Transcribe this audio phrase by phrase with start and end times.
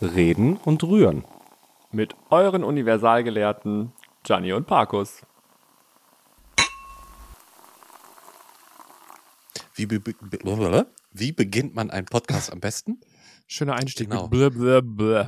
[0.00, 1.24] Reden und Rühren.
[1.90, 5.22] Mit euren Universalgelehrten Gianni und Parkus.
[9.74, 10.14] Wie, be be
[11.12, 13.00] wie beginnt man einen Podcast am besten?
[13.46, 14.22] Schöner Einstieg Genau.
[14.22, 15.24] mit blö, blö, blö.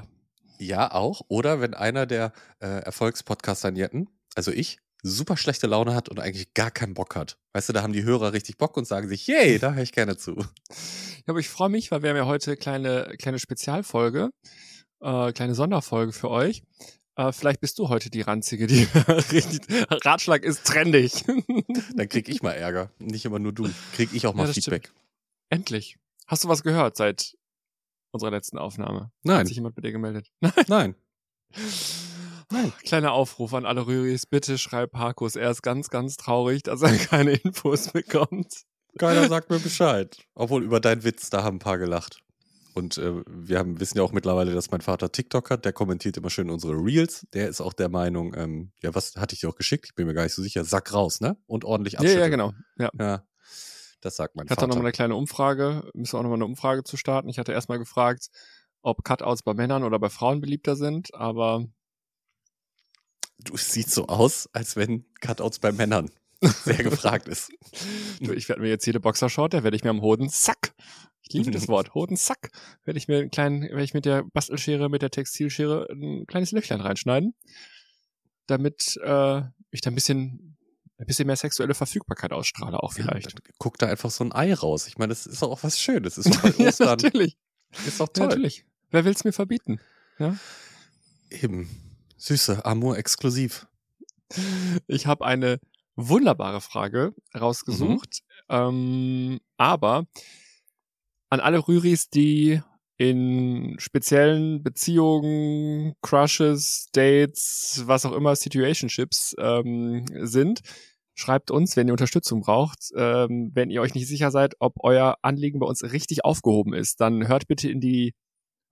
[0.59, 1.23] Ja, auch.
[1.29, 6.70] Oder wenn einer der äh, Erfolgspodcaster-Jetten, also ich, super schlechte Laune hat und eigentlich gar
[6.70, 7.38] keinen Bock hat.
[7.52, 9.92] Weißt du, da haben die Hörer richtig Bock und sagen sich, yay, da höre ich
[9.92, 10.36] gerne zu.
[11.26, 14.30] Ja, aber ich freue mich, weil wir haben ja heute kleine kleine Spezialfolge,
[15.02, 16.62] äh, kleine Sonderfolge für euch.
[17.16, 18.84] Äh, vielleicht bist du heute die ranzige, die
[19.30, 19.60] richtig
[20.04, 21.24] Ratschlag ist trendig.
[21.95, 22.90] Dann krieg ich mal Ärger.
[22.98, 23.68] Nicht immer nur du.
[23.93, 24.93] Krieg ich auch mal Ja, Feedback.
[25.51, 25.98] Endlich.
[26.26, 27.37] Hast du was gehört seit
[28.12, 29.01] unserer letzten Aufnahme?
[29.02, 30.30] Hat Nein, sich jemand bei dir gemeldet?
[30.40, 30.54] nein.
[30.68, 30.95] Nein.
[32.84, 35.37] Kleiner Aufruf an alle Rüris, bitte schreib Parkus.
[35.37, 38.52] Er ist ganz, ganz traurig, dass er keine Infos bekommt.
[38.98, 40.16] Keiner sagt mir Bescheid.
[40.34, 42.18] Obwohl über deinen Witz, da haben ein paar gelacht.
[42.74, 45.65] Und äh, wir haben, wissen ja auch mittlerweile, dass mein Vater TikTok hat.
[45.65, 47.26] Der kommentiert immer schön unsere Reels.
[47.32, 49.87] Der ist auch der Meinung, ähm, ja, was hatte ich dir auch geschickt?
[49.87, 50.65] Ich bin mir gar nicht so sicher.
[50.65, 51.37] Sack raus, ne?
[51.46, 52.23] Und ordentlich Ja, abschütteln.
[52.23, 52.52] ja, genau.
[52.78, 52.90] Ja.
[52.98, 53.24] Ja,
[54.01, 54.68] das sagt mein Ich hatte Vater.
[54.68, 57.28] nochmal eine kleine Umfrage, müssen wir auch nochmal eine Umfrage zu starten.
[57.28, 58.28] Ich hatte erstmal gefragt,
[58.82, 61.66] ob Cutouts bei Männern oder bei Frauen beliebter sind, aber
[63.45, 66.10] Du es sieht so aus, als wenn Cutouts bei Männern
[66.65, 67.50] sehr gefragt ist.
[68.21, 70.75] du, ich werde mir jetzt jede Boxershort, da werde ich mir am Hodensack,
[71.22, 72.50] ich liebe das Wort, Hodensack,
[72.84, 76.53] werde ich mir einen kleinen, werde ich mit der Bastelschere, mit der Textilschere ein kleines
[76.53, 77.34] Löchlein reinschneiden,
[78.47, 80.56] damit äh, ich da ein bisschen,
[80.99, 83.33] ein bisschen mehr sexuelle Verfügbarkeit ausstrahle auch vielleicht.
[83.33, 84.87] Ja, guck da einfach so ein Ei raus.
[84.87, 86.17] Ich meine, das ist doch auch was Schönes.
[86.17, 86.89] Das ist ja, Ostern.
[86.89, 87.37] natürlich,
[87.87, 88.27] ist doch ja, toll.
[88.27, 88.65] natürlich.
[88.91, 89.81] Wer will's mir verbieten?
[91.31, 91.90] Eben.
[92.20, 93.66] Süße, Amour exklusiv.
[94.86, 95.58] Ich habe eine
[95.97, 98.20] wunderbare Frage rausgesucht,
[98.50, 100.04] ähm, aber
[101.31, 102.60] an alle Rüris, die
[102.98, 110.60] in speziellen Beziehungen, Crushes, Dates, was auch immer, Situationships ähm, sind,
[111.14, 112.91] schreibt uns, wenn ihr Unterstützung braucht.
[112.94, 117.00] Ähm, wenn ihr euch nicht sicher seid, ob euer Anliegen bei uns richtig aufgehoben ist,
[117.00, 118.12] dann hört bitte in die,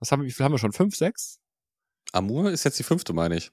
[0.00, 0.72] was haben wir, wie viel haben wir schon?
[0.72, 1.41] Fünf, sechs?
[2.13, 3.51] Amour ist jetzt die fünfte, meine ich.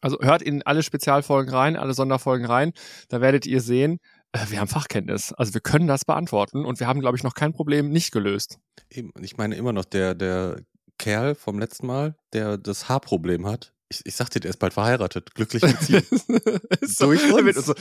[0.00, 2.72] Also hört in alle Spezialfolgen rein, alle Sonderfolgen rein.
[3.08, 3.98] Da werdet ihr sehen,
[4.32, 5.32] äh, wir haben Fachkenntnis.
[5.32, 8.58] Also wir können das beantworten und wir haben, glaube ich, noch kein Problem nicht gelöst.
[8.90, 9.12] Eben.
[9.20, 10.62] Ich meine immer noch, der, der
[10.98, 13.74] Kerl vom letzten Mal, der das Haarproblem hat.
[13.90, 15.34] Ich, ich sagte, der ist bald verheiratet.
[15.34, 15.62] Glücklich.
[16.80, 17.74] Ist so, so.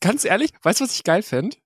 [0.00, 1.56] Ganz ehrlich, weißt du, was ich geil fände?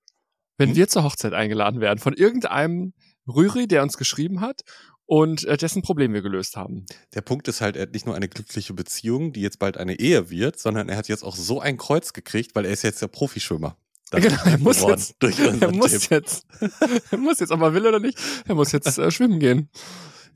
[0.59, 0.77] Wenn Hm?
[0.77, 2.95] wir zur Hochzeit eingeladen werden von irgendeinem
[3.29, 4.63] Rüri, der uns geschrieben hat
[5.07, 6.87] und äh, dessen Problem wir gelöst haben.
[7.15, 9.99] Der Punkt ist halt, er hat nicht nur eine glückliche Beziehung, die jetzt bald eine
[9.99, 13.03] Ehe wird, sondern er hat jetzt auch so ein Kreuz gekriegt, weil er ist jetzt
[13.03, 13.77] der Profischwimmer.
[14.11, 16.11] Das Genau, er muss jetzt- durch Er muss Tipp.
[16.11, 16.47] jetzt,
[17.11, 19.69] er muss jetzt, ob er will oder nicht, er muss jetzt äh, schwimmen gehen.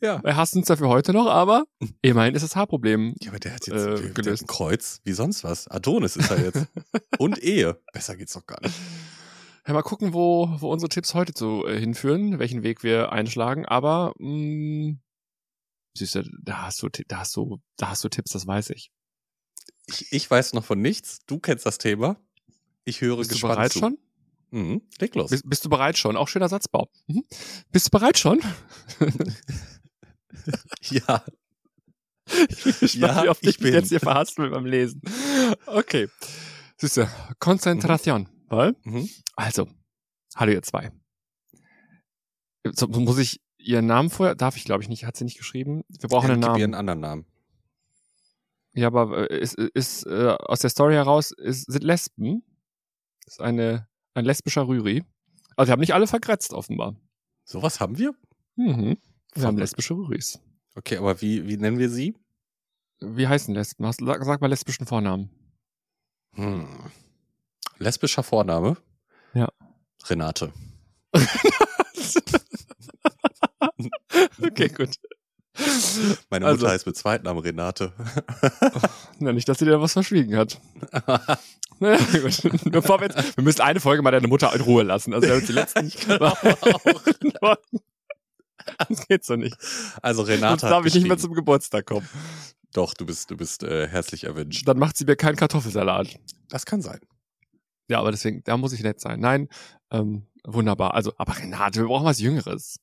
[0.03, 0.21] Ja.
[0.25, 1.65] Er hasst uns dafür heute noch, aber
[2.03, 4.43] immerhin ist das Haarproblem Ja, aber der hat Äh, jetzt hat gelöst.
[4.43, 5.69] ein Kreuz wie sonst was.
[5.69, 6.67] Adonis ist er jetzt.
[7.19, 7.81] Und Ehe.
[7.95, 8.75] Besser geht's doch gar nicht.
[9.67, 13.67] Ja, mal gucken, wo, wo unsere Tipps heute so äh, hinführen, welchen Weg wir einschlagen.
[13.67, 14.95] Aber mh,
[15.97, 18.91] süße, da hast du, da hast du, da hast du Tipps, das weiß ich.
[19.87, 21.19] Ich, ich weiß noch von nichts.
[21.27, 22.17] Du kennst das Thema.
[22.85, 23.79] Ich höre Bist du gespannt bereit zu.
[23.81, 23.99] schon?
[24.51, 24.83] Mhm.
[25.01, 25.31] Leg los.
[25.31, 26.17] Bist, bist du bereit schon?
[26.17, 26.89] Auch schöner Satzbau.
[27.09, 27.25] Mhm.
[27.73, 28.41] Bist du bereit schon?
[30.83, 31.25] ja.
[32.51, 33.73] Ich bin Ja, wie oft ich ich bin.
[33.75, 35.01] jetzt hier verhaspel beim Lesen.
[35.67, 36.09] Okay.
[36.81, 37.09] Süße,
[37.41, 38.29] Konzentration.
[38.49, 38.75] Weil?
[38.85, 39.09] Mhm.
[39.35, 39.69] Also,
[40.37, 40.93] hallo ihr zwei.
[42.73, 44.35] So, muss ich ihren Namen vorher?
[44.35, 45.05] Darf ich, glaube ich, nicht.
[45.05, 45.83] Hat sie nicht geschrieben.
[45.89, 46.63] Wir brauchen einen Gib ihr Namen.
[46.63, 47.27] einen anderen Namen.
[48.75, 52.43] Ja, aber äh, ist, ist äh, aus der Story heraus ist, sind Lesben.
[53.27, 55.05] ist eine ein lesbischer Rüri.
[55.57, 56.97] Also wir haben nicht alle vergrätzt offenbar.
[57.45, 58.15] Sowas haben wir?
[58.57, 58.97] Mhm.
[59.35, 60.41] Wir haben lesbische Rüris.
[60.75, 62.17] Okay, aber wie, wie nennen wir sie?
[63.01, 63.85] Wie heißen Lesben?
[63.87, 65.31] Hast, sag, sag mal lesbischen Vornamen.
[66.35, 66.67] Hm.
[67.79, 68.77] Lesbischer Vorname?
[69.35, 69.49] Ja.
[70.09, 70.53] Renate.
[74.43, 74.91] okay, gut.
[76.31, 77.93] Meine Also- Mutter heißt mit Zweitnamen Renate.
[79.19, 80.61] Na, nicht, dass sie dir was verschwiegen hat.
[81.79, 82.41] Naja, gut.
[82.73, 85.13] Bevor wir, jetzt, wir müssen eine Folge mal deine Mutter in Ruhe lassen.
[85.13, 87.57] Also die letzten Ich kann aber auch.
[88.89, 89.59] das geht so nicht.
[90.01, 92.09] Also Renate Sonst darf ich nicht mehr zum Geburtstag kommen.
[92.73, 94.67] Doch, du bist, du bist äh, herzlich erwünscht.
[94.67, 96.19] Dann macht sie mir keinen Kartoffelsalat.
[96.49, 97.01] Das kann sein.
[97.89, 99.21] Ja, aber deswegen, da muss ich nett sein.
[99.21, 99.49] Nein,
[99.91, 100.95] ähm, wunderbar.
[100.95, 102.81] Also, aber Renate, wir brauchen was Jüngeres.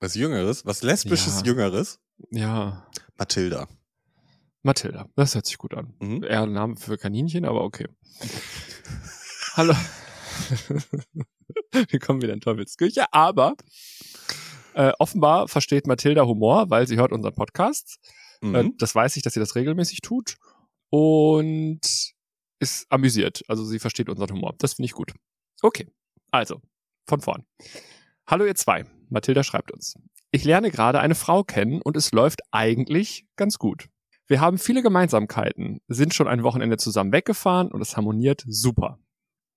[0.00, 1.46] Was Jüngeres, was Lesbisches Ja.
[1.46, 1.98] Jüngeres?
[2.30, 2.86] Ja,
[3.16, 3.66] Mathilda.
[4.62, 5.08] Mathilda.
[5.16, 5.94] Das hört sich gut an.
[6.00, 6.22] Mhm.
[6.24, 7.86] Eher ein Name für Kaninchen, aber okay.
[9.56, 9.74] Hallo.
[11.90, 13.54] Wir kommen wieder in Teufelsküche, aber
[14.74, 17.98] äh, offenbar versteht Mathilda Humor, weil sie hört unseren Podcast.
[18.42, 18.74] Äh, Mhm.
[18.78, 20.36] das weiß ich, dass sie das regelmäßig tut
[20.90, 21.80] und
[22.64, 23.42] ist amüsiert.
[23.46, 24.54] Also sie versteht unseren Humor.
[24.58, 25.12] Das finde ich gut.
[25.60, 25.86] Okay,
[26.30, 26.60] also
[27.06, 27.44] von vorn.
[28.26, 28.86] Hallo ihr zwei.
[29.10, 29.94] Mathilda schreibt uns.
[30.30, 33.88] Ich lerne gerade eine Frau kennen und es läuft eigentlich ganz gut.
[34.26, 38.98] Wir haben viele Gemeinsamkeiten, sind schon ein Wochenende zusammen weggefahren und es harmoniert super.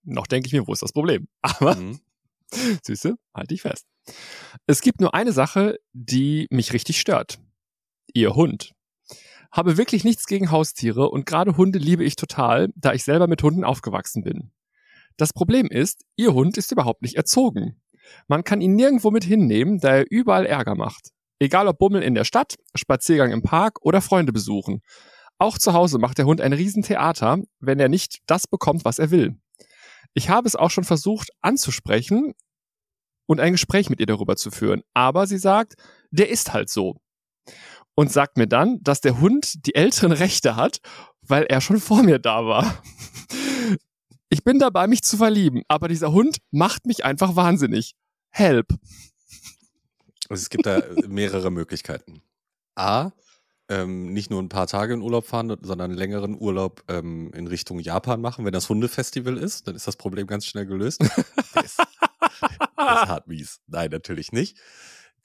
[0.04, 1.27] Noch denke ich mir, wo ist das Problem?
[1.42, 2.00] Aber Mhm.
[2.83, 3.86] Süße, halte ich fest.
[4.68, 7.39] Es gibt nur eine Sache, die mich richtig stört.
[8.13, 8.74] Ihr Hund.
[9.51, 13.41] Habe wirklich nichts gegen Haustiere und gerade Hunde liebe ich total, da ich selber mit
[13.44, 14.51] Hunden aufgewachsen bin.
[15.17, 17.81] Das Problem ist, ihr Hund ist überhaupt nicht erzogen.
[18.27, 21.09] Man kann ihn nirgendwo mit hinnehmen, da er überall Ärger macht.
[21.39, 24.81] Egal ob Bummel in der Stadt, Spaziergang im Park oder Freunde besuchen.
[25.39, 29.11] Auch zu Hause macht der Hund ein Riesentheater, wenn er nicht das bekommt, was er
[29.11, 29.38] will.
[30.13, 32.33] Ich habe es auch schon versucht anzusprechen
[33.27, 35.75] und ein Gespräch mit ihr darüber zu führen, aber sie sagt,
[36.09, 36.95] der ist halt so.
[37.99, 40.81] Und sagt mir dann, dass der Hund die älteren Rechte hat,
[41.23, 42.83] weil er schon vor mir da war.
[44.29, 47.95] Ich bin dabei, mich zu verlieben, aber dieser Hund macht mich einfach wahnsinnig.
[48.29, 48.67] Help.
[50.29, 52.21] Also es gibt da mehrere Möglichkeiten.
[52.75, 53.13] A,
[53.67, 57.47] ähm, nicht nur ein paar Tage in Urlaub fahren, sondern einen längeren Urlaub ähm, in
[57.47, 58.45] Richtung Japan machen.
[58.45, 61.01] Wenn das Hundefestival ist, dann ist das Problem ganz schnell gelöst.
[61.01, 61.15] Ist,
[61.55, 61.79] der ist
[62.77, 63.59] hart mies.
[63.65, 64.57] Nein, natürlich nicht.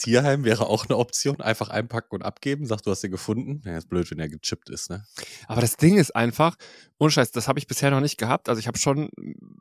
[0.02, 1.40] Tierheim wäre auch eine Option.
[1.40, 2.66] Einfach einpacken und abgeben.
[2.66, 3.62] Sagt, du hast ihn gefunden.
[3.64, 5.04] Ja, ist blöd, wenn er gechippt ist, ne?
[5.46, 6.56] Aber das Ding ist einfach,
[6.98, 8.48] ohne Scheiß, das habe ich bisher noch nicht gehabt.
[8.48, 9.10] Also ich habe schon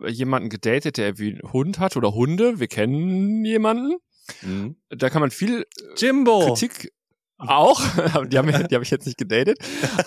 [0.07, 2.59] jemanden gedatet, der wie einen Hund hat oder Hunde.
[2.59, 3.97] Wir kennen jemanden.
[4.41, 4.75] Mhm.
[4.89, 5.65] Da kann man viel
[5.97, 6.47] Jimbo!
[6.47, 6.91] Kritik
[7.37, 7.81] auch.
[8.27, 9.57] Die habe die hab ich jetzt nicht gedatet.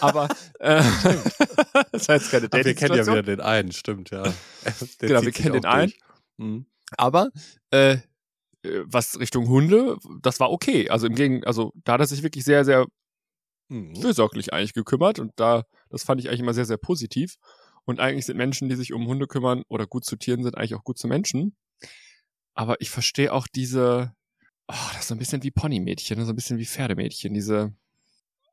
[0.00, 0.28] Aber
[0.60, 0.82] äh,
[1.92, 4.22] das jetzt keine Ach, wir kennen ja wieder den einen, stimmt, ja.
[5.00, 5.98] Der Genau, wir kennen den durch.
[6.36, 6.66] Mhm.
[6.96, 7.30] Aber
[7.70, 7.98] äh, äh,
[8.86, 10.88] was Richtung Hunde, das war okay.
[10.90, 12.86] Also im Gegen, also da hat er sich wirklich sehr, sehr
[13.70, 13.96] Mhm.
[13.96, 17.36] fürsorglich eigentlich gekümmert und da, das fand ich eigentlich immer sehr, sehr positiv.
[17.86, 20.74] Und eigentlich sind Menschen, die sich um Hunde kümmern oder gut zu Tieren sind, eigentlich
[20.74, 21.56] auch gut zu Menschen.
[22.54, 24.12] Aber ich verstehe auch diese,
[24.68, 27.72] oh, das ist so ein bisschen wie Ponymädchen, so ein bisschen wie Pferdemädchen, diese,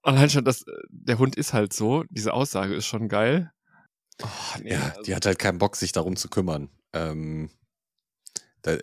[0.01, 3.51] allein schon, das, der Hund ist halt so, diese Aussage ist schon geil.
[4.23, 4.27] Oh,
[4.63, 6.69] nee, Ja, die hat halt keinen Bock, sich darum zu kümmern.
[6.93, 7.49] Ähm,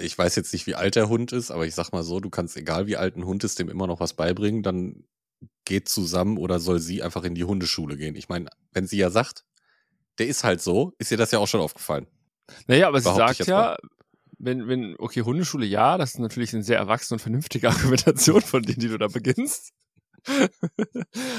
[0.00, 2.30] ich weiß jetzt nicht, wie alt der Hund ist, aber ich sag mal so, du
[2.30, 5.04] kannst, egal wie alt ein Hund ist, dem immer noch was beibringen, dann
[5.64, 8.16] geht zusammen oder soll sie einfach in die Hundeschule gehen.
[8.16, 9.44] Ich meine, wenn sie ja sagt,
[10.18, 12.08] der ist halt so, ist ihr das ja auch schon aufgefallen.
[12.66, 13.76] Naja, aber sie Behaupte sagt ja,
[14.38, 18.62] wenn, wenn, okay, Hundeschule ja, das ist natürlich eine sehr erwachsene und vernünftige Argumentation von
[18.62, 19.72] denen, die du da beginnst.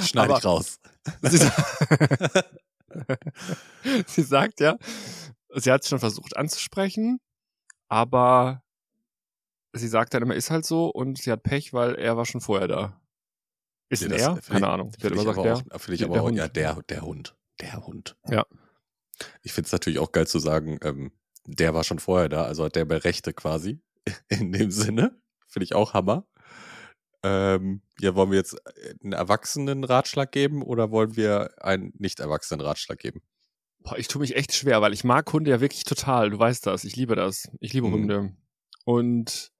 [0.06, 0.80] Schneide Aber- ich raus.
[1.24, 1.38] Sie,
[4.08, 4.78] sie sagt ja,
[5.56, 7.20] sie hat es schon versucht anzusprechen,
[7.90, 8.64] aber
[9.74, 12.42] sie sagt dann immer, ist halt so und sie hat Pech, weil er war schon
[12.42, 13.02] vorher da.
[13.90, 14.34] Ist Ja, er?
[14.36, 14.92] find Keine ich- Ahnung.
[15.02, 15.54] Immer ich gesagt, aber der.
[15.56, 16.38] auch, finde ich der aber auch, Hund.
[16.38, 17.36] ja, der, der Hund.
[17.60, 18.16] Der Hund.
[18.30, 18.46] Ja.
[19.42, 21.12] Ich finde es natürlich auch geil zu sagen, ähm,
[21.46, 23.82] der war schon vorher da, also hat der mehr Rechte quasi.
[24.30, 25.20] In dem Sinne.
[25.48, 26.26] Finde ich auch Hammer.
[27.24, 28.56] Ähm, ja, wollen wir jetzt
[29.04, 33.22] einen erwachsenen Ratschlag geben oder wollen wir einen nicht erwachsenen Ratschlag geben?
[33.90, 36.30] Boah, ich tue mich echt schwer, weil ich mag Hunde ja wirklich total.
[36.30, 36.84] Du weißt das.
[36.84, 37.50] Ich liebe das.
[37.60, 37.94] Ich liebe Mhm.
[37.94, 38.34] Hunde.
[38.86, 39.52] Und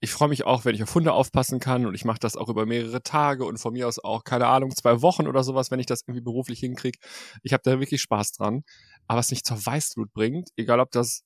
[0.00, 1.84] ich freue mich auch, wenn ich auf Hunde aufpassen kann.
[1.84, 4.70] Und ich mache das auch über mehrere Tage und von mir aus auch, keine Ahnung,
[4.70, 6.98] zwei Wochen oder sowas, wenn ich das irgendwie beruflich hinkriege.
[7.42, 8.62] Ich habe da wirklich Spaß dran.
[9.08, 11.24] Aber was mich zur Weißblut bringt, egal ob das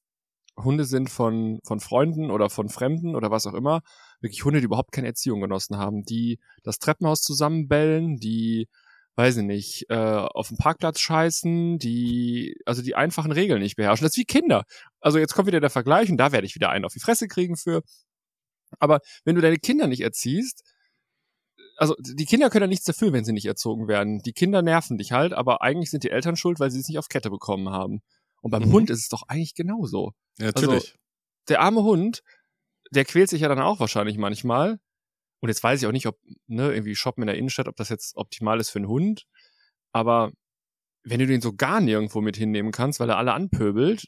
[0.57, 3.81] Hunde sind von, von Freunden oder von Fremden oder was auch immer,
[4.21, 8.69] wirklich Hunde, die überhaupt keine Erziehung genossen haben, die das Treppenhaus zusammenbellen, die
[9.17, 14.05] weiß ich nicht, äh, auf dem Parkplatz scheißen, die, also die einfachen Regeln nicht beherrschen.
[14.05, 14.65] Das ist wie Kinder.
[15.01, 17.29] Also jetzt kommt wieder der Vergleich und da werde ich wieder einen auf die Fresse
[17.29, 17.83] kriegen für.
[18.79, 20.63] Aber wenn du deine Kinder nicht erziehst,
[21.77, 24.21] also die Kinder können ja nichts dafür, wenn sie nicht erzogen werden.
[24.21, 26.99] Die Kinder nerven dich halt, aber eigentlich sind die Eltern schuld, weil sie es nicht
[26.99, 28.01] auf Kette bekommen haben.
[28.41, 28.73] Und beim Mhm.
[28.73, 30.13] Hund ist es doch eigentlich genauso.
[30.39, 30.95] Ja, natürlich.
[31.49, 32.23] Der arme Hund,
[32.91, 34.79] der quält sich ja dann auch wahrscheinlich manchmal.
[35.43, 37.89] Und jetzt weiß ich auch nicht, ob, ne, irgendwie shoppen in der Innenstadt, ob das
[37.89, 39.27] jetzt optimal ist für einen Hund.
[39.93, 40.33] Aber
[41.05, 44.07] wenn du den so gar nirgendwo mit hinnehmen kannst, weil er alle anpöbelt,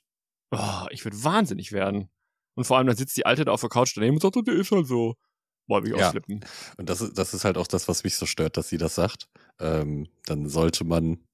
[0.53, 2.09] oh, ich würde wahnsinnig werden.
[2.55, 4.43] Und vor allem, dann sitzt die Alte da auf der Couch daneben und sagt, oh,
[4.43, 5.17] der ist halt so.
[5.67, 6.07] Boah, will ich Ja.
[6.07, 6.45] auch flippen.
[6.76, 8.95] Und das, ist- das ist halt auch das, was mich so stört, dass sie das
[8.95, 9.29] sagt.
[9.59, 11.25] Ähm, dann sollte man,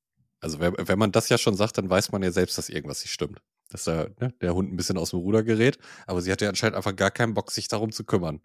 [0.40, 3.02] also wenn, wenn man das ja schon sagt, dann weiß man ja selbst, dass irgendwas
[3.02, 3.42] nicht stimmt.
[3.69, 5.78] Dass da, ne, der Hund ein bisschen aus dem Ruder gerät.
[6.07, 8.40] Aber sie hat ja anscheinend einfach gar keinen Bock, sich darum zu kümmern.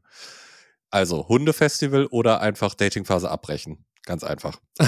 [0.91, 3.85] Also Hundefestival oder einfach Datingphase abbrechen.
[4.03, 4.59] Ganz einfach.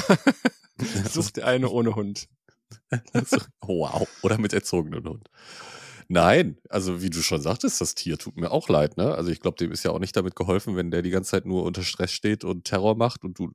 [1.10, 2.28] Such dir eine ohne Hund.
[3.62, 4.08] Wow.
[4.24, 5.30] Oder mit erzogenem Hund.
[6.10, 9.14] Nein, also wie du schon sagtest, das Tier tut mir auch leid, ne?
[9.16, 11.46] Also ich glaube, dem ist ja auch nicht damit geholfen, wenn der die ganze Zeit
[11.46, 13.52] nur unter Stress steht und Terror macht und du,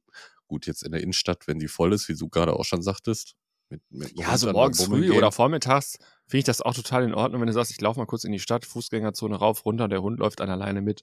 [0.48, 3.36] gut, jetzt in der Innenstadt, wenn die voll ist, wie du gerade auch schon sagtest.
[3.70, 5.12] Mit, mit Ja, so morgens früh gehen.
[5.12, 5.96] oder vormittags
[6.26, 8.32] finde ich das auch total in Ordnung, wenn du sagst, ich laufe mal kurz in
[8.32, 11.02] die Stadt, Fußgängerzone rauf, runter, der Hund läuft an alleine mit.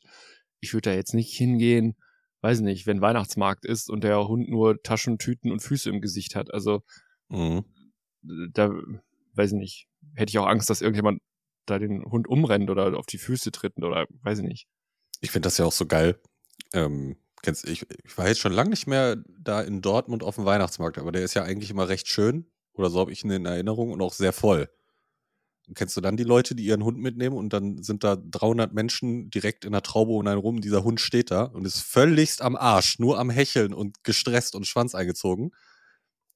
[0.59, 1.95] Ich würde da jetzt nicht hingehen,
[2.41, 6.35] weiß nicht, wenn Weihnachtsmarkt ist und der Hund nur Taschen, Tüten und Füße im Gesicht
[6.35, 6.53] hat.
[6.53, 6.83] Also
[7.29, 7.63] Mhm.
[8.21, 8.71] da,
[9.33, 11.21] weiß ich nicht, hätte ich auch Angst, dass irgendjemand
[11.65, 14.67] da den Hund umrennt oder auf die Füße tritt oder weiß ich nicht.
[15.21, 16.19] Ich finde das ja auch so geil.
[16.73, 20.45] Ähm, kennst, ich, ich war jetzt schon lange nicht mehr da in Dortmund auf dem
[20.45, 22.49] Weihnachtsmarkt, aber der ist ja eigentlich immer recht schön.
[22.73, 24.69] Oder so habe ich ihn in Erinnerung und auch sehr voll.
[25.69, 28.73] Und kennst du dann die Leute, die ihren Hund mitnehmen und dann sind da 300
[28.73, 30.61] Menschen direkt in der Traube um einen rum.
[30.61, 34.65] Dieser Hund steht da und ist völligst am Arsch, nur am Hecheln und gestresst und
[34.65, 35.51] Schwanz eingezogen.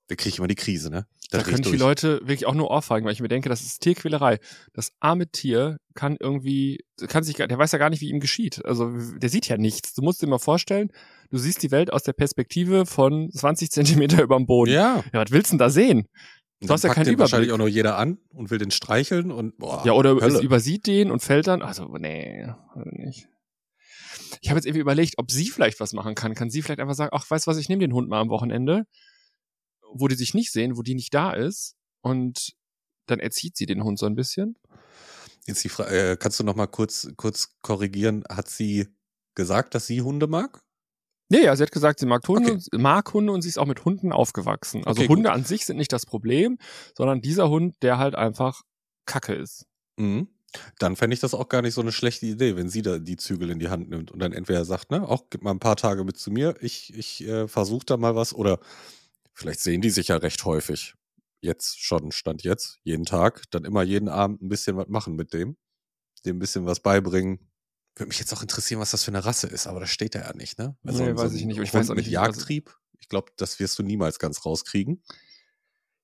[0.07, 1.07] Da kriege ich immer die Krise, ne?
[1.31, 1.77] Da ich können die.
[1.77, 4.37] Leute wirklich auch nur ohrfeigen, weil ich mir denke, das ist Tierquälerei.
[4.73, 8.63] Das arme Tier kann irgendwie, kann sich, der weiß ja gar nicht, wie ihm geschieht.
[8.65, 9.95] Also der sieht ja nichts.
[9.95, 10.89] Du musst dir mal vorstellen,
[11.31, 14.71] du siehst die Welt aus der Perspektive von 20 Zentimeter über dem Boden.
[14.71, 15.03] Ja.
[15.11, 16.07] Ja, was willst du denn da sehen?
[16.67, 17.53] Du hast ja keinen den wahrscheinlich Überblick.
[17.53, 20.35] auch nur jeder an und will den streicheln und boah, Ja, oder Hölle.
[20.37, 21.61] es übersieht den und fällt dann.
[21.61, 23.27] Also, nee, also nicht.
[24.41, 26.33] Ich habe jetzt irgendwie überlegt, ob sie vielleicht was machen kann.
[26.35, 28.29] Kann sie vielleicht einfach sagen, ach, weißt du was, ich nehme den Hund mal am
[28.29, 28.85] Wochenende,
[29.93, 31.75] wo die sich nicht sehen, wo die nicht da ist.
[32.01, 32.53] Und
[33.05, 34.57] dann erzieht sie den Hund so ein bisschen.
[35.45, 38.23] Jetzt die Frage, äh, kannst du noch mal kurz, kurz korrigieren?
[38.29, 38.87] Hat sie
[39.35, 40.62] gesagt, dass sie Hunde mag?
[41.33, 42.77] Ja, ja, sie hat gesagt, sie mag Hunde, Okay.
[42.77, 44.85] mag Hunde und sie ist auch mit Hunden aufgewachsen.
[44.85, 46.57] Also Okay, Hunde an sich sind nicht das Problem,
[46.95, 48.61] sondern dieser Hund, der halt einfach
[49.05, 49.65] Kacke ist.
[49.97, 50.27] Mhm.
[50.77, 53.17] Dann fände ich das auch gar nicht so eine schlechte Idee, wenn sie da die
[53.17, 55.75] Zügel in die Hand nimmt und dann entweder sagt, ne, auch gib mal ein paar
[55.75, 58.59] Tage mit zu mir, ich, ich äh, versuche da mal was oder
[59.33, 60.93] vielleicht sehen die sich ja recht häufig.
[61.41, 65.33] Jetzt schon, stand jetzt, jeden Tag, dann immer jeden Abend ein bisschen was machen mit
[65.33, 65.57] dem,
[66.25, 67.39] dem ein bisschen was beibringen.
[67.95, 70.21] Würde mich jetzt auch interessieren, was das für eine Rasse ist, aber das steht da
[70.21, 70.75] ja nicht, ne?
[70.83, 73.59] Nee, ein- weiß ich nicht, ich weiß auch mit nicht, also- Jagdtrieb, ich glaube, das
[73.59, 75.03] wirst du niemals ganz rauskriegen.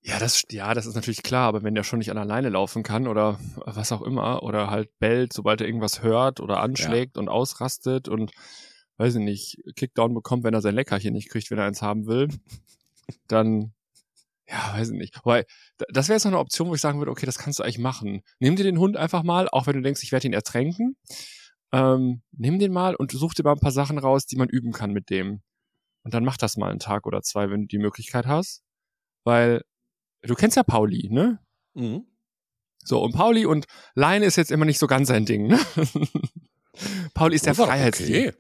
[0.01, 2.83] Ja, das, ja, das ist natürlich klar, aber wenn der schon nicht an alleine laufen
[2.83, 7.27] kann oder was auch immer oder halt bellt, sobald er irgendwas hört oder anschlägt und
[7.27, 8.31] ausrastet und
[8.97, 12.05] weiß ich nicht, Kickdown bekommt, wenn er sein Leckerchen nicht kriegt, wenn er eins haben
[12.05, 12.29] will,
[13.27, 13.73] dann
[14.47, 15.17] ja, weiß ich nicht.
[15.17, 15.43] Wobei,
[15.79, 17.63] d- das wäre jetzt noch eine Option, wo ich sagen würde, okay, das kannst du
[17.63, 18.23] eigentlich machen.
[18.39, 20.95] Nimm dir den Hund einfach mal, auch wenn du denkst, ich werde ihn ertränken.
[21.71, 24.71] Ähm, nimm den mal und such dir mal ein paar Sachen raus, die man üben
[24.71, 25.41] kann mit dem.
[26.03, 28.63] Und dann mach das mal einen Tag oder zwei, wenn du die Möglichkeit hast.
[29.23, 29.63] Weil
[30.23, 31.39] du kennst ja Pauli, ne?
[31.75, 32.05] Mhm.
[32.83, 35.59] So, und Pauli und Leine ist jetzt immer nicht so ganz sein Ding, ne?
[37.13, 38.33] Pauli ist der doch Freiheitstier.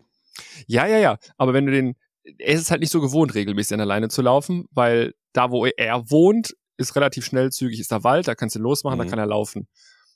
[0.67, 1.17] Ja, ja, ja.
[1.37, 1.95] Aber wenn du den,
[2.37, 5.51] er ist es halt nicht so gewohnt, regelmäßig an der Leine zu laufen, weil da,
[5.51, 9.03] wo er wohnt, ist relativ schnell zügig, ist da Wald, da kannst du losmachen, Mhm.
[9.03, 9.67] da kann er laufen.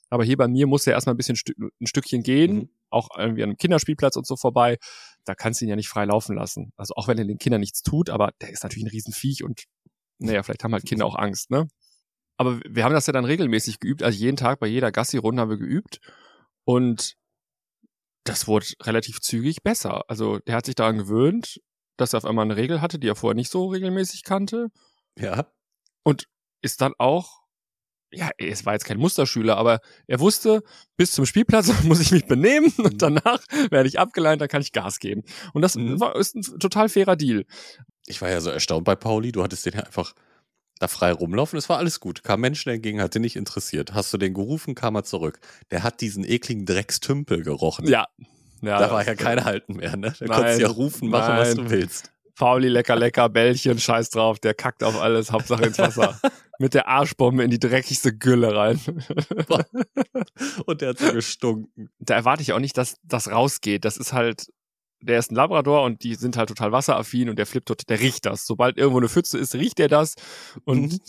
[0.08, 1.36] Aber hier bei mir muss er erstmal ein bisschen
[1.80, 2.68] ein Stückchen gehen, Mhm.
[2.94, 4.78] Auch irgendwie an einem Kinderspielplatz und so vorbei.
[5.24, 6.72] Da kannst du ihn ja nicht frei laufen lassen.
[6.76, 9.64] Also auch wenn er den Kindern nichts tut, aber der ist natürlich ein Riesenviech und
[10.18, 11.66] naja, vielleicht haben halt Kinder auch Angst, ne?
[12.36, 15.50] Aber wir haben das ja dann regelmäßig geübt, also jeden Tag bei jeder Gassi-Runde haben
[15.50, 15.98] wir geübt
[16.64, 17.14] und
[18.24, 20.02] das wurde relativ zügig besser.
[20.08, 21.60] Also der hat sich daran gewöhnt,
[21.96, 24.68] dass er auf einmal eine Regel hatte, die er vorher nicht so regelmäßig kannte
[25.18, 25.46] Ja.
[26.02, 26.26] und
[26.62, 27.43] ist dann auch,
[28.14, 30.62] ja, es war jetzt kein Musterschüler, aber er wusste,
[30.96, 32.84] bis zum Spielplatz muss ich mich benehmen Mhm.
[32.84, 33.40] und danach
[33.70, 35.22] werde ich abgeleint, dann kann ich Gas geben.
[35.52, 36.00] Und das Mhm.
[36.00, 37.44] war, ist ein total fairer Deal.
[38.06, 39.32] Ich war ja so erstaunt bei Pauli.
[39.32, 40.14] Du hattest den ja einfach
[40.80, 41.56] da frei rumlaufen.
[41.58, 42.24] Es war alles gut.
[42.24, 43.94] Kam Menschen entgegen, hat den nicht interessiert.
[43.94, 45.38] Hast du den gerufen, kam er zurück.
[45.70, 47.86] Der hat diesen ekligen Dreckstümpel gerochen.
[47.86, 48.08] Ja.
[48.60, 50.12] ja Da war ja kein Halten mehr, ne?
[50.18, 51.64] Da Nein, konntest du ja rufen, machen, was nein.
[51.64, 52.10] du willst.
[52.36, 56.18] Pauli, lecker, lecker, Bällchen, scheiß drauf, der kackt auf alles, Hauptsache ins Wasser.
[56.58, 58.80] Mit der Arschbombe in die dreckigste Gülle rein.
[60.66, 61.90] Und der hat so gestunken.
[61.98, 63.84] da erwarte ich auch nicht, dass das rausgeht.
[63.84, 64.46] Das ist halt,
[65.00, 68.00] der ist ein Labrador und die sind halt total wasseraffin und der flippt tot, der
[68.00, 68.46] riecht das.
[68.46, 70.14] Sobald irgendwo eine Pfütze ist, riecht er das.
[70.64, 71.00] Und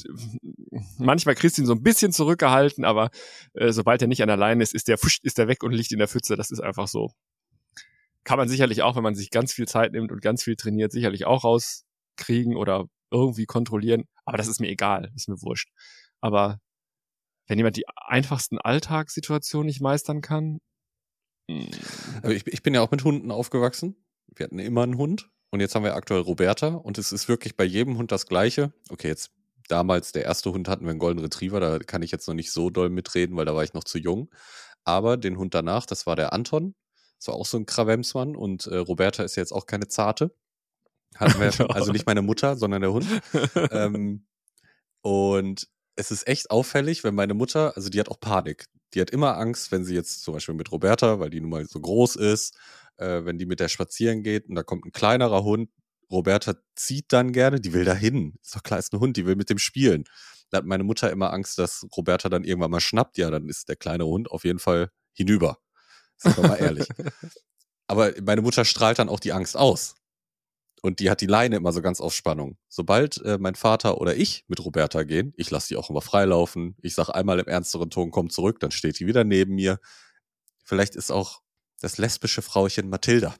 [0.98, 3.10] manchmal kriegst du ihn so ein bisschen zurückgehalten, aber
[3.53, 5.91] äh, sobald er nicht an der Leine ist, ist der, ist der weg und liegt
[5.91, 6.36] in der Pfütze.
[6.36, 7.12] Das ist einfach so.
[8.25, 10.91] Kann man sicherlich auch, wenn man sich ganz viel Zeit nimmt und ganz viel trainiert,
[10.91, 14.03] sicherlich auch rauskriegen oder irgendwie kontrollieren.
[14.25, 15.70] Aber das ist mir egal, ist mir wurscht.
[16.22, 16.60] Aber
[17.48, 20.60] wenn jemand die einfachsten Alltagssituationen nicht meistern kann,
[21.50, 21.70] hm,
[22.24, 23.96] Aber ich, ich bin ja auch mit Hunden aufgewachsen.
[24.36, 27.55] Wir hatten immer einen Hund und jetzt haben wir aktuell Roberta und es ist wirklich
[27.55, 28.74] bei jedem Hund das Gleiche.
[28.89, 29.32] Okay, jetzt
[29.67, 32.51] damals der erste Hund hatten wir einen Golden Retriever, da kann ich jetzt noch nicht
[32.51, 34.29] so doll mitreden, weil da war ich noch zu jung.
[34.84, 36.75] Aber den Hund danach, das war der Anton.
[37.18, 40.36] Das war auch so ein Krawemsmann und äh, Roberta ist jetzt auch keine zarte.
[41.16, 43.08] Hatten wir, also nicht meine Mutter, sondern der Hund.
[43.72, 44.26] ähm,
[45.02, 48.66] und es ist echt auffällig, wenn meine Mutter, also die hat auch Panik.
[48.94, 51.66] Die hat immer Angst, wenn sie jetzt zum Beispiel mit Roberta, weil die nun mal
[51.66, 52.58] so groß ist,
[52.98, 55.70] äh, wenn die mit der spazieren geht und da kommt ein kleinerer Hund.
[56.12, 58.36] Roberta zieht dann gerne, die will da hin.
[58.42, 60.04] Ist doch klar, ist ein Hund, die will mit dem spielen.
[60.50, 63.18] Da hat meine Mutter immer Angst, dass Roberta dann irgendwann mal schnappt.
[63.18, 65.58] Ja, dann ist der kleine Hund auf jeden Fall hinüber.
[66.18, 66.88] Sind wir mal ehrlich.
[67.88, 69.96] Aber meine Mutter strahlt dann auch die Angst aus.
[70.82, 72.58] Und die hat die Leine immer so ganz auf Spannung.
[72.68, 76.76] Sobald äh, mein Vater oder ich mit Roberta gehen, ich lasse die auch immer freilaufen.
[76.82, 79.80] Ich sage einmal im ernsteren Ton, komm zurück, dann steht die wieder neben mir.
[80.64, 81.42] Vielleicht ist auch
[81.80, 83.36] das lesbische Frauchen Mathilda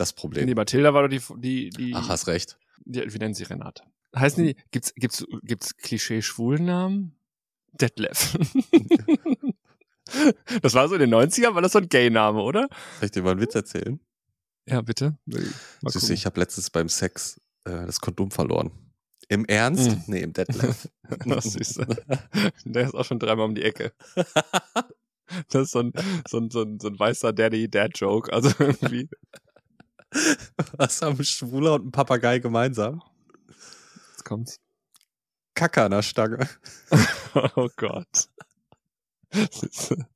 [0.00, 0.46] das Problem.
[0.46, 1.92] Nee, Mathilda war doch die, die, die.
[1.94, 2.58] Ach, hast recht.
[2.84, 3.84] Die, wie nennen sie Renate?
[4.16, 7.16] Heißen die, gibt's, gibt's, gibt's Klischee-Schwulennamen?
[7.72, 8.36] Detlef.
[10.62, 12.68] das war so in den 90ern, war das so ein Gay-Name, oder?
[12.98, 14.00] Soll ich dir mal einen Witz erzählen?
[14.66, 15.16] Ja, bitte.
[15.82, 18.70] Süße, ich habe letztens beim Sex äh, das Kondom verloren.
[19.28, 19.90] Im Ernst?
[19.90, 20.00] Mm.
[20.06, 20.88] Nee, im Detlef.
[21.24, 21.80] Was süß.
[22.64, 23.92] Der ist auch schon dreimal um die Ecke.
[25.48, 25.92] Das ist so ein,
[26.28, 28.32] so ein, so ein, so ein weißer Daddy-Dad-Joke.
[28.32, 29.08] Also irgendwie.
[30.76, 33.00] Was haben ein Schwuler und ein Papagei gemeinsam?
[34.10, 34.58] Jetzt kommt's.
[35.54, 36.48] Kacke an der Stange.
[37.54, 38.28] Oh Gott.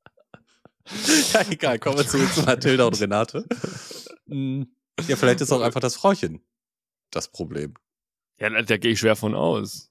[1.32, 3.46] ja, egal, kommen wir zurück zu Mathilda und Renate.
[4.28, 4.66] Hm,
[5.08, 6.40] Ja, vielleicht ist auch einfach das Frauchen
[7.10, 7.74] das Problem.
[8.40, 9.90] Ja, da gehe ich schwer von aus.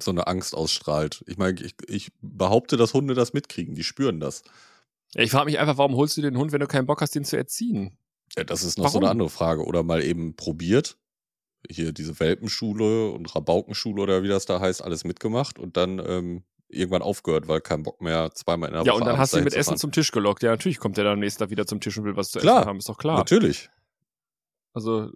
[0.00, 1.24] So eine Angst ausstrahlt.
[1.26, 4.42] Ich meine, ich, ich behaupte, dass Hunde das mitkriegen, die spüren das.
[5.14, 7.24] Ich frage mich einfach, warum holst du den Hund, wenn du keinen Bock hast, den
[7.24, 7.98] zu erziehen?
[8.36, 9.12] Ja, das ist noch so eine Warum?
[9.12, 9.64] andere Frage.
[9.64, 10.98] Oder mal eben probiert.
[11.68, 16.44] Hier diese Welpenschule und Rabaukenschule oder wie das da heißt, alles mitgemacht und dann ähm,
[16.68, 19.38] irgendwann aufgehört, weil kein Bock mehr zweimal in der Ja, Woche und dann hast du
[19.38, 19.78] ihn mit Essen fahren.
[19.78, 20.42] zum Tisch gelockt.
[20.42, 22.38] Ja, natürlich kommt der dann am nächsten Tag wieder zum Tisch und will was zu
[22.40, 22.58] Klar.
[22.60, 23.16] essen haben, ist doch klar.
[23.16, 23.70] Natürlich.
[24.74, 25.10] Also,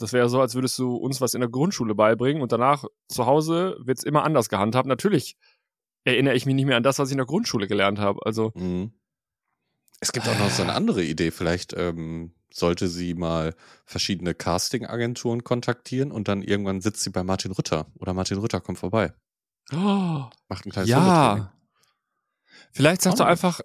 [0.00, 3.26] das wäre so, als würdest du uns was in der Grundschule beibringen und danach zu
[3.26, 4.88] Hause wird's immer anders gehandhabt.
[4.88, 5.36] Natürlich
[6.04, 8.20] erinnere ich mich nicht mehr an das, was ich in der Grundschule gelernt habe.
[8.24, 8.92] Also, Mhm.
[10.00, 11.32] Es gibt auch noch so eine andere Idee.
[11.32, 17.50] Vielleicht ähm, sollte sie mal verschiedene Casting-Agenturen kontaktieren und dann irgendwann sitzt sie bei Martin
[17.50, 19.12] Rütter oder Martin Rütter kommt vorbei.
[19.72, 21.52] Oh, Macht ein kleines ja.
[22.72, 23.60] Vielleicht sagst du Auch noch einfach,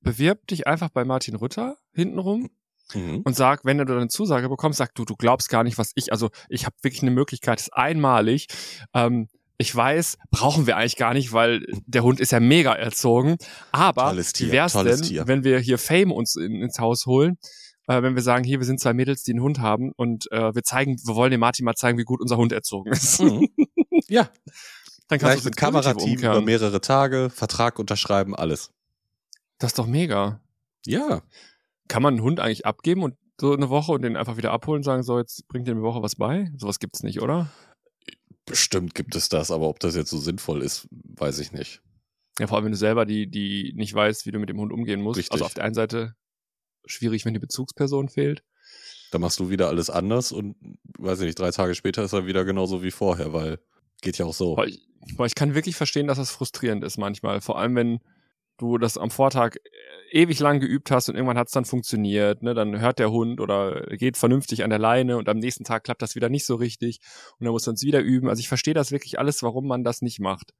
[0.00, 2.50] bewirb dich einfach bei Martin Rütter hintenrum
[2.92, 3.22] Mhm.
[3.24, 6.12] und sag, wenn du eine Zusage bekommst, sag du, du glaubst gar nicht, was ich,
[6.12, 8.46] also ich habe wirklich eine Möglichkeit, das ist einmalig.
[8.92, 13.36] Ähm, ich weiß, brauchen wir eigentlich gar nicht, weil der Hund ist ja mega erzogen.
[13.72, 15.26] Aber Tolles Tier, wie wär's denn, Tier.
[15.26, 17.38] wenn wir hier Fame uns in, ins Haus holen?
[17.86, 20.54] Äh, wenn wir sagen, hier, wir sind zwei Mädels, die einen Hund haben und äh,
[20.54, 23.20] wir zeigen, wir wollen dem Martin mal zeigen, wie gut unser Hund erzogen ist.
[23.22, 23.48] Mhm.
[24.08, 24.28] Ja,
[25.08, 28.70] Dann gleich kannst mit du Kamerateam über mehrere Tage, Vertrag unterschreiben, alles.
[29.58, 30.40] Das ist doch mega.
[30.86, 31.22] Ja,
[31.88, 34.78] Kann man einen Hund eigentlich abgeben und so eine Woche und den einfach wieder abholen
[34.78, 36.50] und sagen, so, jetzt bringt dir eine Woche was bei?
[36.56, 37.50] Sowas gibt's nicht, oder?
[38.46, 41.82] bestimmt gibt es das, aber ob das jetzt so sinnvoll ist, weiß ich nicht.
[42.38, 44.72] Ja, vor allem, wenn du selber die, die nicht weißt, wie du mit dem Hund
[44.72, 45.18] umgehen musst.
[45.18, 45.32] Richtig.
[45.32, 46.14] Also auf der einen Seite
[46.84, 48.42] schwierig, wenn die Bezugsperson fehlt.
[49.12, 50.56] Da machst du wieder alles anders und,
[50.98, 53.60] weiß ich nicht, drei Tage später ist er wieder genauso wie vorher, weil
[54.04, 54.54] geht ja auch so.
[54.54, 54.86] Boah, ich,
[55.16, 57.40] boah, ich kann wirklich verstehen, dass das frustrierend ist manchmal.
[57.40, 58.00] Vor allem, wenn
[58.56, 59.56] du das am Vortag
[60.12, 62.54] ewig lang geübt hast und irgendwann hat's dann funktioniert, ne?
[62.54, 66.02] Dann hört der Hund oder geht vernünftig an der Leine und am nächsten Tag klappt
[66.02, 67.00] das wieder nicht so richtig
[67.38, 68.28] und dann muss man es wieder üben.
[68.28, 70.54] Also ich verstehe das wirklich alles, warum man das nicht macht.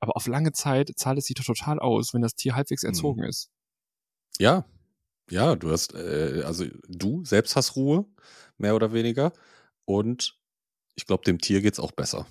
[0.00, 2.88] Aber auf lange Zeit zahlt es sich doch total aus, wenn das Tier halbwegs Mhm.
[2.88, 3.50] erzogen ist.
[4.38, 4.64] Ja,
[5.30, 8.06] ja, du hast, äh, also du selbst hast Ruhe,
[8.58, 9.32] mehr oder weniger.
[9.84, 10.36] Und
[10.96, 12.26] ich glaube, dem Tier geht's auch besser.